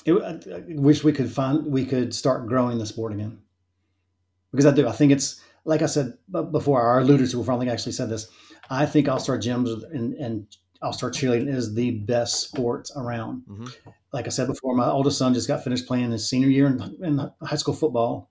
[0.06, 3.40] it, I, I wish we could find we could start growing the sport again
[4.52, 4.88] because I do.
[4.88, 6.82] I think it's like I said before.
[6.82, 7.56] Our alluded to before.
[7.56, 8.28] I think I actually said this.
[8.70, 10.48] I think All Star gyms and, and
[10.82, 13.44] All Star cheerleading is the best sport around.
[13.50, 13.74] Mhm.
[14.14, 17.04] Like I said before, my oldest son just got finished playing his senior year in,
[17.04, 18.30] in high school football.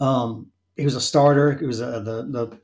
[0.00, 1.56] Um, he was a starter.
[1.56, 2.60] He was a, the the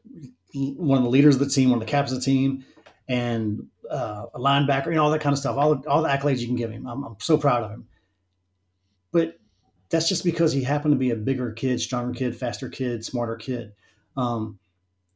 [0.55, 2.65] one of the leaders of the team, one of the captains of the team,
[3.09, 6.39] and uh, a linebacker, you know, all that kind of stuff, all, all the accolades
[6.39, 6.87] you can give him.
[6.87, 7.87] I'm, I'm so proud of him.
[9.13, 9.39] But
[9.91, 13.37] that's just because he happened to be a bigger kid, stronger kid, faster kid, smarter
[13.37, 13.73] kid.
[14.17, 14.59] Um,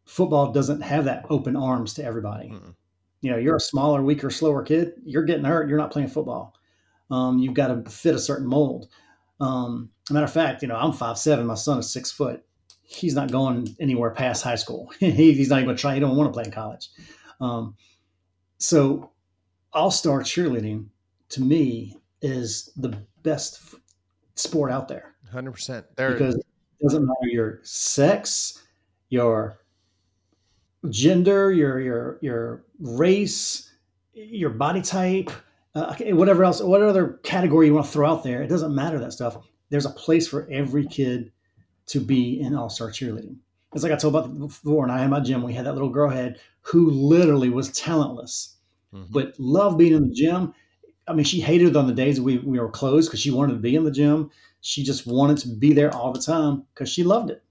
[0.04, 2.50] football doesn't have that open arms to everybody.
[2.50, 2.74] Mm-mm.
[3.22, 4.92] You know, you're a smaller, weaker, slower kid.
[5.04, 5.68] You're getting hurt.
[5.68, 6.54] You're not playing football.
[7.10, 8.88] Um, you've got to fit a certain mold.
[9.40, 11.46] Um, matter of fact, you know, I'm five seven.
[11.46, 12.44] My son is six foot.
[12.86, 14.92] He's not going anywhere past high school.
[15.00, 15.94] he's not even going to try.
[15.94, 16.88] He don't want to play in college.
[17.40, 17.74] Um,
[18.58, 19.10] so,
[19.72, 20.86] all star cheerleading
[21.30, 23.80] to me is the best f-
[24.34, 25.86] sport out there Hundred percent.
[25.96, 26.44] There, because it
[26.82, 28.62] doesn't matter your sex,
[29.08, 29.60] your
[30.88, 33.74] gender, your your your race,
[34.14, 35.30] your body type,
[35.74, 38.42] uh, whatever else, what other category you want to throw out there.
[38.42, 39.36] It doesn't matter that stuff.
[39.68, 41.32] There's a place for every kid
[41.86, 43.36] to be in all star cheerleading.
[43.74, 45.42] It's like I told about before, and I had my gym.
[45.42, 48.56] We had that little girl head who literally was talentless,
[48.94, 49.06] Mhm.
[49.10, 50.54] but loved being in the gym.
[51.08, 53.52] I mean, she hated it on the days we, we were closed because she wanted
[53.54, 54.30] to be in the gym.
[54.60, 57.42] She just wanted to be there all the time because she loved it.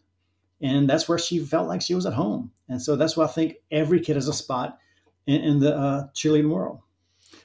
[0.61, 2.51] And that's where she felt like she was at home.
[2.67, 4.79] And so that's why I think every kid has a spot
[5.27, 6.79] in, in the uh, cheerleading world.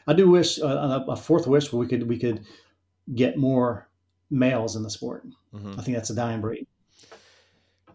[0.07, 2.47] I do wish uh, a, fourth wish where we could we could
[3.15, 3.89] get more
[4.31, 5.27] males in the sport.
[5.55, 5.79] Mhm.
[5.79, 6.67] I think that's a dying breed.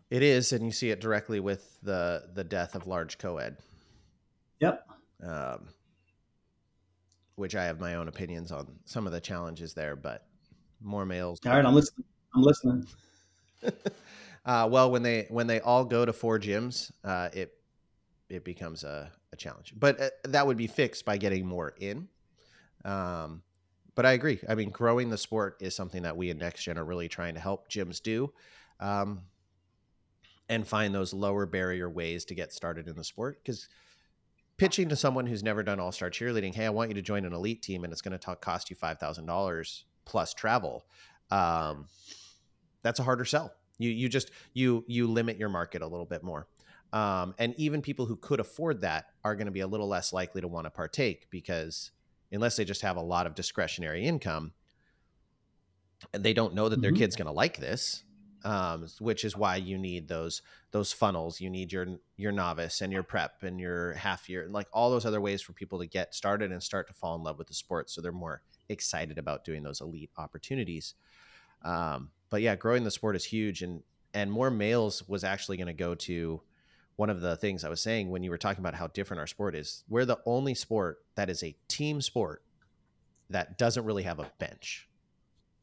[0.10, 3.58] It is, and you see it directly with the the death of large co-ed.
[4.60, 4.88] Yep.
[5.24, 5.68] Um,
[7.36, 10.26] which I have my own opinions on some of the challenges there, but
[10.82, 11.40] more males.
[11.46, 12.06] All right, I'm listening.
[12.34, 12.88] I'm listening.
[14.46, 17.58] Uh, well, when they when they all go to four gyms, uh, it
[18.30, 19.74] it becomes a, a challenge.
[19.76, 22.08] But uh, that would be fixed by getting more in.
[22.84, 23.42] Um,
[23.96, 24.40] but I agree.
[24.48, 27.34] I mean, growing the sport is something that we in Next Gen are really trying
[27.34, 28.32] to help gyms do,
[28.80, 29.22] um,
[30.50, 33.40] and find those lower barrier ways to get started in the sport.
[33.44, 33.68] Because
[34.58, 37.26] pitching to someone who's never done All Star cheerleading, hey, I want you to join
[37.26, 40.86] an elite team, and it's going to cost you five thousand dollars plus travel.
[41.32, 41.88] Um,
[42.84, 43.54] that's a harder sell.
[43.78, 46.48] You you just you you limit your market a little bit more.
[46.94, 50.14] Um, and even people who could afford that are going to be a little less
[50.14, 51.92] likely to want to partake because
[52.32, 54.54] unless they just have a lot of discretionary income,
[56.14, 56.98] and they don't know that their Mhm.
[56.98, 58.04] kid's going to like this,
[58.46, 60.42] um, which is why you need those
[60.72, 61.42] those funnels.
[61.42, 64.90] You need your your novice and your prep and your half year, and like all
[64.92, 67.48] those other ways for people to get started and start to fall in love with
[67.48, 70.94] the sport, so they're more excited about doing those elite opportunities.
[71.64, 73.82] Um, but yeah, growing the sport is huge, and
[74.14, 76.42] and more males was actually going to go to
[76.98, 79.28] one of the things I was saying when you were talking about how different our
[79.28, 79.84] sport is.
[79.90, 82.44] We're the only sport that is a team sport
[83.30, 84.88] that doesn't really have a bench,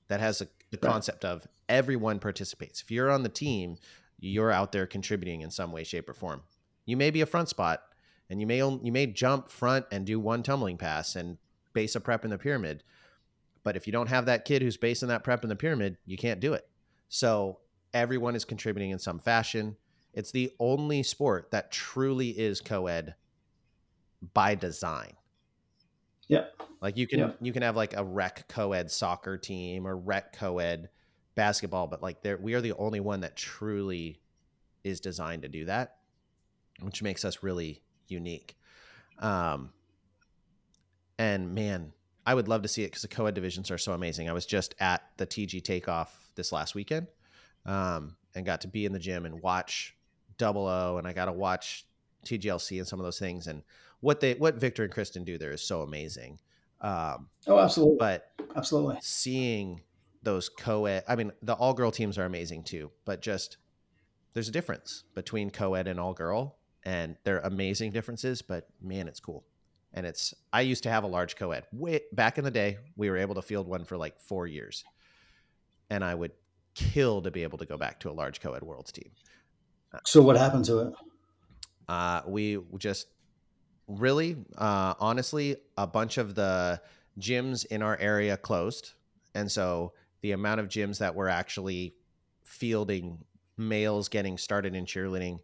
[0.09, 0.91] that has a, the Right.
[0.93, 2.83] concept of everyone participates.
[2.83, 3.77] If you're on the team,
[4.19, 6.43] you're out there contributing in some way, shape, or form.
[6.87, 7.83] You may be a front spot,
[8.29, 11.39] and you may you may jump front and do one tumbling pass and
[11.75, 12.83] base a prep in the pyramid.
[13.63, 16.17] But if you don't have that kid who's basing that prep in the pyramid, you
[16.17, 16.67] can't do it.
[17.09, 17.61] So
[17.95, 19.77] everyone is contributing in some fashion.
[20.15, 23.15] It's the only sport that truly is co-ed
[24.35, 25.13] by design.
[26.33, 26.63] Yep.
[26.81, 27.37] Like you can Yep.
[27.43, 30.89] you can have like a rec co-ed soccer team or rec co-ed
[31.35, 34.21] basketball, but like there we are the only one that truly
[34.83, 35.99] is designed to do that,
[36.81, 38.57] which makes us really unique.
[39.19, 39.73] Um
[41.19, 41.93] and man,
[42.27, 44.29] I would love to see it because the co-ed divisions are so amazing.
[44.29, 47.09] I was just at the TG takeoff this last weekend,
[47.67, 49.95] um, and got to be in the gym and watch
[50.39, 51.87] Double O, and I got to watch
[52.25, 53.47] TGLC and some of those things.
[53.47, 53.63] And
[54.03, 56.39] what they what Victor and Kristen do there is so amazing.
[56.83, 57.97] Um, oh, absolutely.
[57.99, 59.81] But absolutely seeing
[60.25, 62.91] those co-ed, I mean, the all girl teams are amazing too.
[63.05, 63.57] But just
[64.35, 68.43] there's a difference between co-ed and all girl, and they're amazing differences.
[68.43, 69.45] But man, it's cool.
[69.95, 72.79] And it's I used to have a large co-ed way back in the day.
[72.97, 74.85] We were able to field one for like four years,
[75.91, 76.33] and I would
[76.75, 79.13] kill to be able to go back to a large co-ed worlds team.
[80.05, 80.95] So what happened to it?
[81.89, 83.07] Uh, we just
[83.87, 86.81] really, uh, honestly, a bunch of the
[87.19, 88.93] gyms in our area closed,
[89.35, 91.95] and so the amount of gyms that were actually
[92.45, 93.19] fielding
[93.57, 95.41] males getting started in cheerleading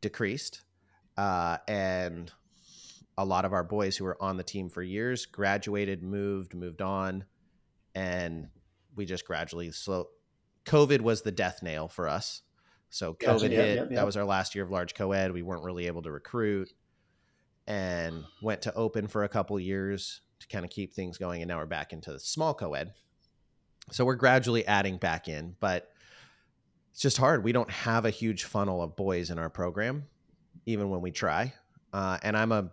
[0.00, 0.62] decreased,
[1.16, 2.32] uh, and
[3.16, 6.82] a lot of our boys who were on the team for years graduated, moved, moved
[6.82, 7.24] on,
[7.94, 8.48] and
[8.96, 10.08] we just gradually slow.
[10.66, 12.42] COVID was the death nail for us.
[12.90, 13.90] So COVID gotcha, hit.
[13.90, 15.32] That was our last year of large co-ed.
[15.32, 16.72] We weren't really able to recruit
[17.66, 21.42] and went to open for a couple years to kind of keep things going.
[21.42, 22.92] And now we're back into small co-ed.
[23.90, 25.90] So we're gradually adding back in, but
[26.90, 27.44] it's just hard.
[27.44, 30.04] We don't have a huge funnel of boys in our program,
[30.66, 31.52] even when we try.
[31.92, 32.70] Uh, and I'm a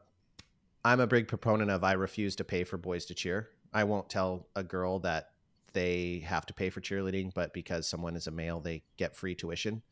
[0.83, 3.49] I'm a big proponent of I refuse to pay for boys to cheer.
[3.73, 5.29] I won't tell a girl that
[5.73, 9.35] they have to pay for cheerleading, but because someone is a male, they get free
[9.35, 9.83] tuition.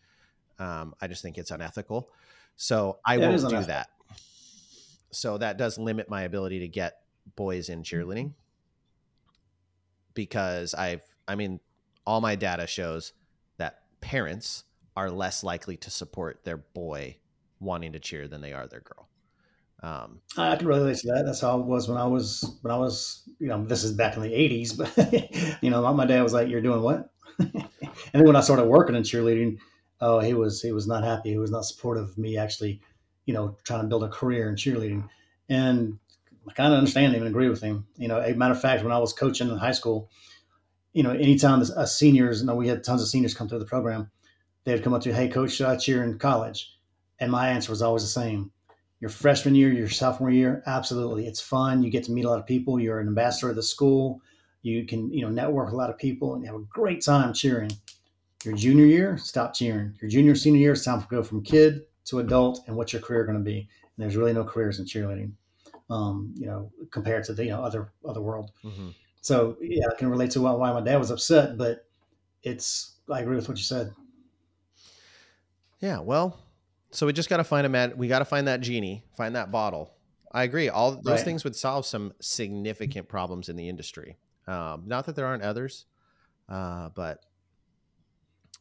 [0.57, 2.09] Um, I just think it's unethical.
[2.55, 3.89] So I won't do that
[5.11, 7.01] so that does limit my ability to get
[7.35, 7.95] boys in mm-hmm.
[7.95, 8.33] cheerleading
[10.13, 11.59] because I've I mean
[12.05, 13.13] all my data shows
[13.57, 14.63] that parents
[14.95, 17.17] are less likely to support their boy
[17.59, 19.07] wanting to cheer than they are their girl.
[19.81, 21.23] Um, I can relate to that.
[21.25, 24.17] That's how it was when I was when I was you know this is back
[24.17, 27.69] in the '80s, but you know my dad was like, "You're doing what?" and
[28.11, 29.57] then when I started working in cheerleading,
[30.01, 31.29] oh he was he was not happy.
[31.29, 32.81] He was not supportive of me actually
[33.29, 35.07] you know, trying to build a career in cheerleading.
[35.49, 35.99] And
[36.49, 37.85] I kind of understand him and agree with him.
[37.95, 40.09] You know, a matter of fact, when I was coaching in high school,
[40.93, 43.65] you know, anytime a seniors, you know, we had tons of seniors come through the
[43.65, 44.09] program,
[44.63, 46.75] they'd come up to, hey, coach, should I cheer in college?
[47.19, 48.49] And my answer was always the same.
[48.99, 51.27] Your freshman year, your sophomore year, absolutely.
[51.27, 51.83] It's fun.
[51.83, 52.79] You get to meet a lot of people.
[52.79, 54.23] You're an ambassador of the school.
[54.63, 57.73] You can, you know, network a lot of people and have a great time cheering.
[58.43, 59.93] Your junior year, stop cheering.
[60.01, 63.01] Your junior, senior year, it's time to go from kid to adult and what's your
[63.01, 63.59] career going to be.
[63.59, 65.31] And there's really no careers in cheerleading,
[65.89, 68.51] um, you know, compared to the you know, other other world.
[68.63, 68.89] Mm-hmm.
[69.21, 71.85] So yeah, I can relate to why, why my dad was upset, but
[72.43, 73.93] it's I agree with what you said.
[75.79, 76.39] Yeah, well,
[76.91, 77.93] so we just got to find a man.
[77.95, 79.93] We got to find that genie, find that bottle.
[80.31, 80.69] I agree.
[80.69, 81.19] All those right.
[81.19, 84.17] things would solve some significant problems in the industry.
[84.47, 85.85] Um, not that there aren't others,
[86.47, 87.23] uh, but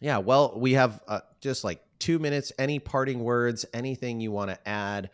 [0.01, 0.19] yeah.
[0.19, 2.53] Well, we have uh, just like two minutes.
[2.59, 3.65] Any parting words?
[3.73, 5.11] Anything you want to add?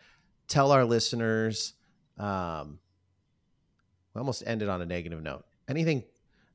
[0.47, 1.73] Tell our listeners.
[2.17, 2.79] Um,
[4.13, 5.45] we almost ended on a negative note.
[5.67, 6.03] Anything?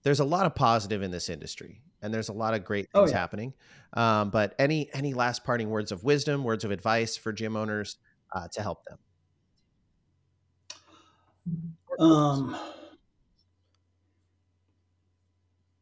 [0.02, 3.00] There's a lot of positive in this industry, and there's a lot of great oh,
[3.00, 3.20] things oh, yeah.
[3.20, 3.52] happening.
[3.92, 7.98] Um, but any any last parting words of wisdom, words of advice for gym owners
[8.34, 8.98] uh, to help them?
[11.98, 12.56] Um,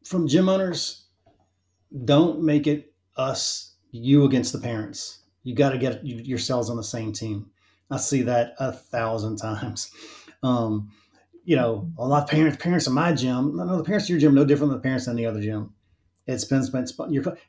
[0.04, 1.06] from gym owners,
[2.04, 5.20] don't make it us you against the parents.
[5.42, 7.50] You got to get yourselves on the same team.
[7.90, 9.90] I see that a thousand times.
[10.40, 10.92] Um,
[11.44, 14.20] you know, a lot of parents, parents in my gym, no, the parents in your
[14.20, 15.74] gym no different than the parents in the other gym.
[16.28, 16.92] It's been spent.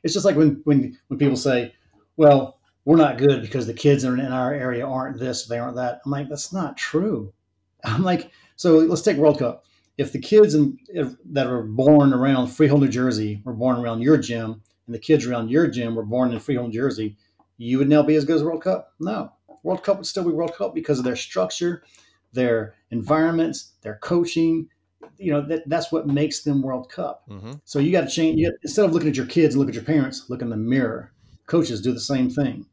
[0.02, 1.72] It's just like when when when people say,
[2.16, 6.00] "Well, we're not good because the kids in our area aren't this, they aren't that."
[6.04, 7.32] I'm like, that's not true.
[7.84, 9.64] I'm like, so let's take World Cup.
[9.98, 14.00] If the kids in, if, that are born around Freehold, New Jersey, were born around
[14.00, 17.16] your gym, and the kids around your gym were born in Freehold, Jersey,
[17.58, 18.92] you would now be as good as World Cup?
[18.98, 19.32] No.
[19.62, 21.84] World Cup would still be World Cup because of their structure,
[22.32, 24.68] their environments, their coaching.
[25.16, 27.22] You know, that, that's what makes them World Cup.
[27.30, 27.52] Mm-hmm.
[27.64, 28.40] So you got to change.
[28.40, 30.56] You instead of looking at your kids and look at your parents, look in the
[30.56, 31.12] mirror.
[31.46, 32.66] Coaches do the same thing.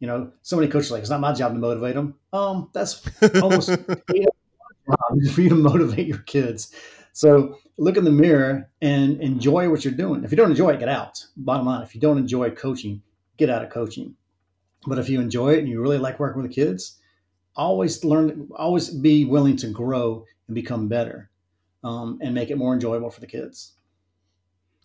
[0.00, 2.16] You know, so many coaches like, it's not my job to motivate them.
[2.32, 3.08] Um, that's
[3.40, 3.70] almost
[5.30, 6.74] for you to motivate your kids.
[7.12, 10.24] So look in the mirror and enjoy what you're doing.
[10.24, 11.24] If you don't enjoy it, get out.
[11.36, 13.02] Bottom line, if you don't enjoy coaching,
[13.36, 14.14] get out of coaching.
[14.86, 16.98] But if you enjoy it and you really like working with kids,
[17.54, 21.30] always learn, always be willing to grow and become better
[21.84, 23.74] um, and make it more enjoyable for the kids.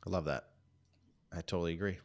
[0.05, 0.43] I love that.
[1.31, 1.97] I totally agree.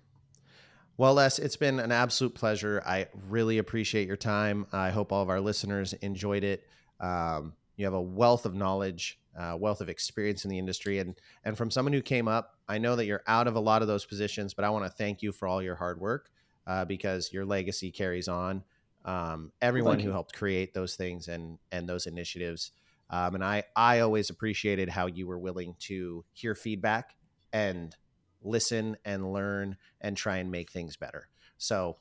[0.97, 2.83] Well, Les, it's been an absolute pleasure.
[2.85, 4.67] I really appreciate your time.
[4.73, 6.65] I hope all of our listeners enjoyed it.
[7.01, 11.19] Um, you have a wealth of knowledge uh, wealth of experience in the industry, and
[11.45, 13.89] and from someone who came up, I know that you're out of a lot of
[13.89, 16.31] those positions, but I want to thank you for all your hard work
[16.67, 18.65] uh, because your legacy carries on.
[19.05, 22.73] Um, everyone who helped create those things and and those initiatives,
[23.11, 27.15] um, and I I always appreciated how you were willing to hear feedback
[27.53, 27.97] and
[28.43, 31.29] listen and learn and try and make things better.
[31.59, 31.99] So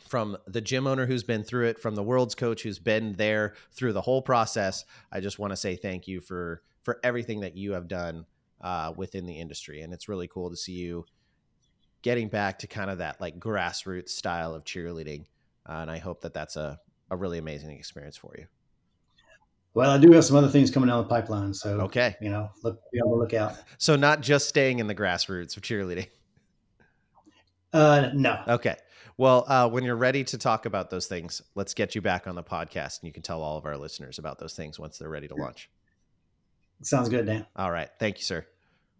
[0.00, 3.54] from the gym owner who's been through it, from the world's coach who's been there
[3.72, 7.56] through the whole process, I just want to say thank you for for everything that
[7.56, 8.26] you have done
[8.60, 11.06] uh, within the industry, and it's really cool to see you
[12.02, 15.24] getting back to kind of that like grassroots style of cheerleading,
[15.68, 16.78] uh, and I hope that that's a
[17.10, 18.46] a really amazing experience for you.
[19.74, 22.50] Well, I do have some other things coming down the pipeline, so okay, you know,
[22.62, 23.56] look, be on the lookout.
[23.78, 26.08] So not just staying in the grassroots of cheerleading.
[27.72, 28.40] Uh, no.
[28.46, 28.76] Okay.
[29.16, 32.34] Well, uh, when you're ready to talk about those things, let's get you back on
[32.34, 35.08] the podcast and you can tell all of our listeners about those things once they're
[35.08, 35.70] ready to launch.
[36.82, 37.46] Sounds good, Dan.
[37.54, 37.88] All right.
[37.98, 38.44] Thank you, sir.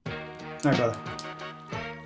[0.06, 0.12] All
[0.64, 0.96] right, brother.